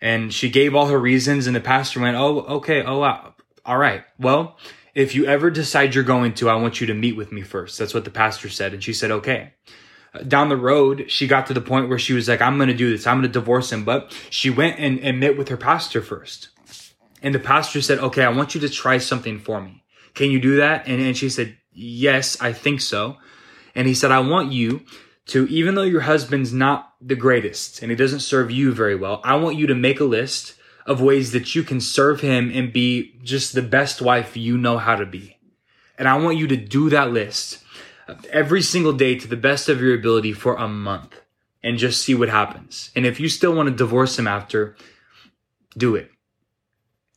And 0.01 0.33
she 0.33 0.49
gave 0.49 0.75
all 0.75 0.87
her 0.87 0.99
reasons, 1.11 1.47
and 1.47 1.55
the 1.55 1.61
pastor 1.73 1.99
went, 2.01 2.17
"Oh, 2.17 2.39
okay, 2.57 2.83
oh, 2.83 2.99
wow. 2.99 3.35
all 3.65 3.77
right. 3.77 4.03
Well." 4.17 4.57
If 4.95 5.13
you 5.15 5.25
ever 5.27 5.49
decide 5.51 5.93
you're 5.93 6.03
going 6.15 6.33
to, 6.33 6.49
I 6.49 6.55
want 6.55 6.81
you 6.81 6.87
to 6.87 6.93
meet 6.93 7.15
with 7.15 7.31
me 7.31 7.41
first. 7.41 7.77
That's 7.77 7.93
what 7.93 8.03
the 8.03 8.11
pastor 8.23 8.49
said. 8.49 8.73
And 8.73 8.83
she 8.83 8.91
said, 8.91 9.11
okay. 9.11 9.53
down 10.27 10.49
the 10.49 10.57
road, 10.57 11.05
she 11.07 11.27
got 11.27 11.47
to 11.47 11.53
the 11.53 11.61
point 11.61 11.89
where 11.89 11.99
she 11.99 12.13
was 12.13 12.27
like, 12.27 12.41
I'm 12.41 12.57
going 12.57 12.69
to 12.69 12.75
do 12.75 12.89
this. 12.89 13.05
I'm 13.05 13.17
going 13.17 13.31
to 13.31 13.39
divorce 13.39 13.71
him. 13.71 13.85
But 13.85 14.15
she 14.29 14.49
went 14.49 14.79
and, 14.79 14.99
and 14.99 15.19
met 15.19 15.37
with 15.37 15.49
her 15.49 15.57
pastor 15.57 16.01
first. 16.01 16.49
And 17.21 17.35
the 17.35 17.39
pastor 17.39 17.81
said, 17.81 17.99
okay, 17.99 18.23
I 18.23 18.29
want 18.29 18.55
you 18.55 18.61
to 18.61 18.69
try 18.69 18.97
something 18.97 19.39
for 19.39 19.61
me. 19.61 19.83
Can 20.19 20.31
you 20.31 20.41
do 20.41 20.57
that? 20.57 20.85
And, 20.85 21.01
and 21.01 21.15
she 21.15 21.29
said, 21.29 21.55
yes, 21.71 22.41
I 22.41 22.51
think 22.51 22.81
so. 22.81 23.15
And 23.73 23.87
he 23.87 23.93
said, 23.93 24.11
I 24.11 24.19
want 24.19 24.51
you 24.51 24.81
to, 25.27 25.47
even 25.47 25.75
though 25.75 25.83
your 25.83 26.01
husband's 26.01 26.51
not 26.51 26.93
the 26.99 27.15
greatest 27.15 27.81
and 27.81 27.89
he 27.89 27.95
doesn't 27.95 28.19
serve 28.19 28.51
you 28.51 28.73
very 28.73 28.97
well, 28.97 29.21
I 29.23 29.35
want 29.35 29.55
you 29.55 29.65
to 29.67 29.75
make 29.75 30.01
a 30.01 30.03
list 30.03 30.55
of 30.85 30.99
ways 30.99 31.31
that 31.31 31.55
you 31.55 31.63
can 31.63 31.79
serve 31.79 32.19
him 32.19 32.51
and 32.53 32.73
be 32.73 33.17
just 33.23 33.53
the 33.53 33.61
best 33.61 34.01
wife 34.01 34.35
you 34.35 34.57
know 34.57 34.77
how 34.77 34.97
to 34.97 35.05
be. 35.05 35.37
And 35.97 36.05
I 36.05 36.17
want 36.17 36.35
you 36.35 36.47
to 36.47 36.57
do 36.57 36.89
that 36.89 37.11
list 37.11 37.63
every 38.29 38.61
single 38.61 38.91
day 38.91 39.17
to 39.17 39.25
the 39.29 39.37
best 39.37 39.69
of 39.69 39.79
your 39.79 39.95
ability 39.95 40.33
for 40.33 40.55
a 40.55 40.67
month 40.67 41.21
and 41.63 41.77
just 41.77 42.01
see 42.01 42.13
what 42.13 42.27
happens. 42.27 42.91
And 42.93 43.05
if 43.05 43.21
you 43.21 43.29
still 43.29 43.55
want 43.55 43.69
to 43.69 43.73
divorce 43.73 44.19
him 44.19 44.27
after, 44.27 44.75
do 45.77 45.95
it. 45.95 46.11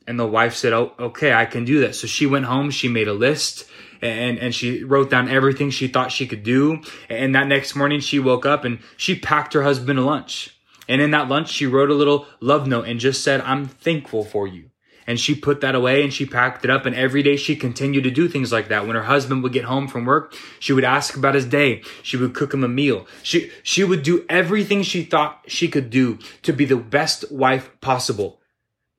And 0.06 0.18
the 0.18 0.26
wife 0.26 0.54
said, 0.54 0.72
Oh, 0.72 0.92
okay, 0.98 1.32
I 1.32 1.44
can 1.44 1.64
do 1.64 1.80
that. 1.80 1.94
So 1.94 2.06
she 2.06 2.26
went 2.26 2.46
home, 2.46 2.70
she 2.70 2.88
made 2.88 3.08
a 3.08 3.12
list 3.12 3.66
and, 4.02 4.38
and 4.38 4.54
she 4.54 4.82
wrote 4.82 5.10
down 5.10 5.28
everything 5.28 5.70
she 5.70 5.86
thought 5.86 6.12
she 6.12 6.26
could 6.26 6.42
do. 6.42 6.82
And 7.08 7.34
that 7.34 7.46
next 7.46 7.76
morning 7.76 8.00
she 8.00 8.18
woke 8.18 8.44
up 8.44 8.64
and 8.64 8.80
she 8.96 9.18
packed 9.18 9.54
her 9.54 9.62
husband 9.62 9.98
a 9.98 10.02
lunch. 10.02 10.56
And 10.88 11.00
in 11.00 11.12
that 11.12 11.28
lunch, 11.28 11.48
she 11.48 11.66
wrote 11.66 11.90
a 11.90 11.94
little 11.94 12.26
love 12.40 12.66
note 12.66 12.88
and 12.88 12.98
just 12.98 13.22
said, 13.22 13.40
I'm 13.42 13.66
thankful 13.66 14.24
for 14.24 14.48
you. 14.48 14.70
And 15.06 15.18
she 15.18 15.34
put 15.34 15.60
that 15.60 15.74
away 15.74 16.02
and 16.02 16.12
she 16.12 16.26
packed 16.26 16.64
it 16.64 16.70
up. 16.70 16.86
And 16.86 16.94
every 16.94 17.22
day 17.22 17.36
she 17.36 17.56
continued 17.56 18.04
to 18.04 18.10
do 18.10 18.28
things 18.28 18.52
like 18.52 18.68
that. 18.68 18.86
When 18.86 18.96
her 18.96 19.04
husband 19.04 19.42
would 19.42 19.52
get 19.52 19.64
home 19.64 19.88
from 19.88 20.04
work, 20.04 20.34
she 20.60 20.72
would 20.72 20.84
ask 20.84 21.16
about 21.16 21.34
his 21.34 21.46
day. 21.46 21.82
She 22.02 22.16
would 22.16 22.34
cook 22.34 22.54
him 22.54 22.64
a 22.64 22.68
meal. 22.68 23.06
She, 23.22 23.50
she 23.62 23.84
would 23.84 24.02
do 24.02 24.24
everything 24.28 24.82
she 24.82 25.04
thought 25.04 25.44
she 25.46 25.68
could 25.68 25.90
do 25.90 26.18
to 26.42 26.52
be 26.52 26.64
the 26.64 26.76
best 26.76 27.30
wife 27.32 27.70
possible. 27.80 28.40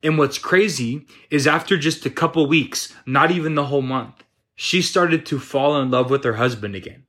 And 0.04 0.18
what's 0.18 0.38
crazy 0.38 1.08
is 1.32 1.48
after 1.48 1.78
just 1.78 2.06
a 2.06 2.10
couple 2.10 2.46
weeks, 2.46 2.94
not 3.06 3.32
even 3.32 3.56
the 3.56 3.66
whole 3.66 3.82
month, 3.82 4.24
she 4.54 4.82
started 4.82 5.26
to 5.28 5.40
fall 5.40 5.82
in 5.82 5.90
love 5.90 6.10
with 6.10 6.24
her 6.26 6.34
husband 6.34 6.76
again. 6.76 7.06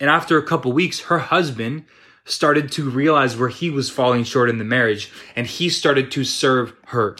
And 0.00 0.08
after 0.08 0.38
a 0.38 0.46
couple 0.46 0.72
weeks, 0.72 1.00
her 1.00 1.18
husband 1.18 1.84
started 2.24 2.70
to 2.72 2.88
realize 2.88 3.36
where 3.36 3.48
he 3.48 3.70
was 3.70 3.90
falling 3.90 4.24
short 4.24 4.48
in 4.48 4.58
the 4.58 4.64
marriage 4.64 5.12
and 5.36 5.46
he 5.46 5.68
started 5.68 6.10
to 6.12 6.24
serve 6.24 6.72
her 6.86 7.16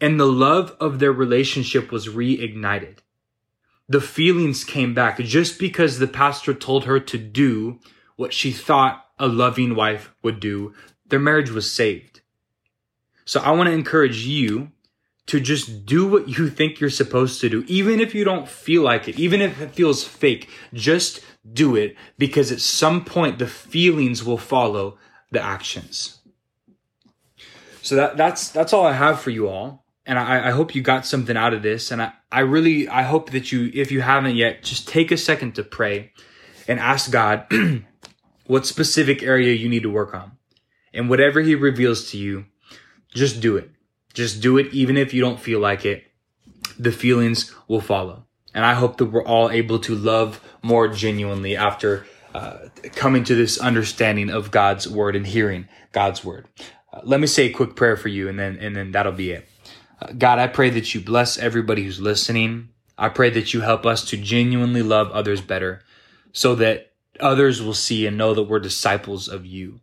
and 0.00 0.18
the 0.18 0.26
love 0.26 0.74
of 0.80 0.98
their 0.98 1.12
relationship 1.12 1.92
was 1.92 2.08
reignited. 2.08 2.98
The 3.88 4.00
feelings 4.00 4.64
came 4.64 4.94
back 4.94 5.18
just 5.18 5.58
because 5.58 5.98
the 5.98 6.06
pastor 6.06 6.54
told 6.54 6.84
her 6.84 6.98
to 7.00 7.18
do 7.18 7.80
what 8.16 8.32
she 8.32 8.52
thought 8.52 9.04
a 9.18 9.28
loving 9.28 9.74
wife 9.74 10.12
would 10.22 10.40
do. 10.40 10.74
Their 11.06 11.18
marriage 11.18 11.50
was 11.50 11.70
saved. 11.70 12.09
So 13.30 13.38
I 13.38 13.52
want 13.52 13.68
to 13.68 13.72
encourage 13.72 14.26
you 14.26 14.72
to 15.26 15.38
just 15.38 15.86
do 15.86 16.04
what 16.04 16.28
you 16.36 16.50
think 16.50 16.80
you're 16.80 16.90
supposed 16.90 17.40
to 17.40 17.48
do, 17.48 17.64
even 17.68 18.00
if 18.00 18.12
you 18.12 18.24
don't 18.24 18.48
feel 18.48 18.82
like 18.82 19.06
it, 19.06 19.20
even 19.20 19.40
if 19.40 19.60
it 19.60 19.70
feels 19.70 20.02
fake, 20.02 20.48
just 20.74 21.20
do 21.52 21.76
it 21.76 21.94
because 22.18 22.50
at 22.50 22.60
some 22.60 23.04
point 23.04 23.38
the 23.38 23.46
feelings 23.46 24.24
will 24.24 24.36
follow 24.36 24.98
the 25.30 25.40
actions. 25.40 26.18
So 27.82 27.94
that, 27.94 28.16
that's, 28.16 28.48
that's 28.48 28.72
all 28.72 28.84
I 28.84 28.94
have 28.94 29.20
for 29.20 29.30
you 29.30 29.46
all 29.46 29.84
and 30.04 30.18
I, 30.18 30.48
I, 30.48 30.50
hope 30.50 30.74
you 30.74 30.82
got 30.82 31.06
something 31.06 31.36
out 31.36 31.54
of 31.54 31.62
this. 31.62 31.92
And 31.92 32.02
I, 32.02 32.12
I 32.32 32.40
really, 32.40 32.88
I 32.88 33.02
hope 33.02 33.30
that 33.30 33.52
you, 33.52 33.70
if 33.72 33.92
you 33.92 34.00
haven't 34.00 34.34
yet, 34.34 34.64
just 34.64 34.88
take 34.88 35.12
a 35.12 35.16
second 35.16 35.54
to 35.54 35.62
pray 35.62 36.10
and 36.66 36.80
ask 36.80 37.12
God 37.12 37.46
what 38.46 38.66
specific 38.66 39.22
area 39.22 39.54
you 39.54 39.68
need 39.68 39.84
to 39.84 39.90
work 39.90 40.14
on. 40.14 40.32
And 40.92 41.08
whatever 41.08 41.42
he 41.42 41.54
reveals 41.54 42.10
to 42.10 42.18
you, 42.18 42.46
just 43.12 43.40
do 43.40 43.56
it. 43.56 43.70
Just 44.12 44.40
do 44.40 44.58
it, 44.58 44.72
even 44.72 44.96
if 44.96 45.14
you 45.14 45.20
don't 45.20 45.40
feel 45.40 45.60
like 45.60 45.84
it. 45.84 46.04
The 46.78 46.92
feelings 46.92 47.54
will 47.68 47.80
follow. 47.80 48.24
And 48.54 48.64
I 48.64 48.74
hope 48.74 48.96
that 48.96 49.06
we're 49.06 49.24
all 49.24 49.50
able 49.50 49.78
to 49.80 49.94
love 49.94 50.40
more 50.62 50.88
genuinely 50.88 51.56
after 51.56 52.06
uh, 52.34 52.68
coming 52.94 53.24
to 53.24 53.34
this 53.34 53.58
understanding 53.58 54.30
of 54.30 54.50
God's 54.50 54.88
word 54.88 55.16
and 55.16 55.26
hearing 55.26 55.68
God's 55.92 56.24
word. 56.24 56.46
Uh, 56.92 57.00
let 57.04 57.20
me 57.20 57.26
say 57.26 57.46
a 57.46 57.52
quick 57.52 57.76
prayer 57.76 57.96
for 57.96 58.08
you, 58.08 58.28
and 58.28 58.38
then 58.38 58.56
and 58.60 58.74
then 58.74 58.92
that'll 58.92 59.12
be 59.12 59.30
it. 59.30 59.48
God, 60.18 60.38
I 60.38 60.46
pray 60.46 60.70
that 60.70 60.94
you 60.94 61.00
bless 61.00 61.38
everybody 61.38 61.84
who's 61.84 62.00
listening. 62.00 62.70
I 62.96 63.08
pray 63.08 63.30
that 63.30 63.54
you 63.54 63.60
help 63.60 63.86
us 63.86 64.04
to 64.06 64.16
genuinely 64.16 64.82
love 64.82 65.10
others 65.10 65.40
better 65.40 65.82
so 66.32 66.54
that 66.56 66.92
others 67.18 67.62
will 67.62 67.74
see 67.74 68.06
and 68.06 68.16
know 68.16 68.34
that 68.34 68.44
we're 68.44 68.60
disciples 68.60 69.28
of 69.28 69.44
you. 69.46 69.80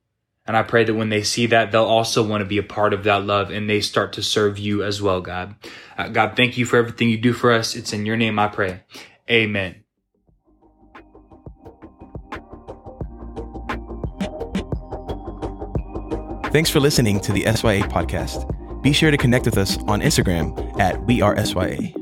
And 0.48 0.56
I 0.56 0.64
pray 0.64 0.86
that 0.86 0.94
when 0.94 1.10
they 1.10 1.24
see 1.24 1.46
that, 1.48 1.72
they'll 1.72 1.84
also 1.84 2.26
want 2.26 2.42
to 2.42 2.46
be 2.46 2.58
a 2.58 2.64
part 2.64 2.94
of 2.94 3.04
that 3.04 3.26
love 3.26 3.52
and 3.52 3.70
they 3.70 3.82
start 3.82 4.14
to 4.14 4.24
serve 4.24 4.58
you 4.58 4.82
as 4.82 5.02
well, 5.02 5.20
God. 5.20 5.56
Uh, 5.98 6.08
God, 6.08 6.38
thank 6.38 6.58
you 6.58 6.66
for 6.66 6.78
everything 6.78 7.10
you 7.10 7.18
do 7.18 7.34
for 7.34 7.52
us. 7.52 7.76
It's 7.76 7.92
in 7.92 8.06
your 8.06 8.16
name 8.16 8.40
I 8.40 8.48
pray. 8.48 8.84
Amen. 9.30 9.84
Thanks 16.52 16.70
for 16.70 16.80
listening 16.80 17.20
to 17.20 17.34
the 17.34 17.44
SYA 17.44 17.84
podcast. 17.84 18.54
Be 18.82 18.94
sure 18.94 19.12
to 19.12 19.18
connect 19.18 19.46
with 19.46 19.58
us 19.58 19.78
on 19.84 20.00
Instagram 20.00 20.80
at 20.80 21.04
We 21.06 21.22
Are 21.22 21.36
SYA. 21.44 21.97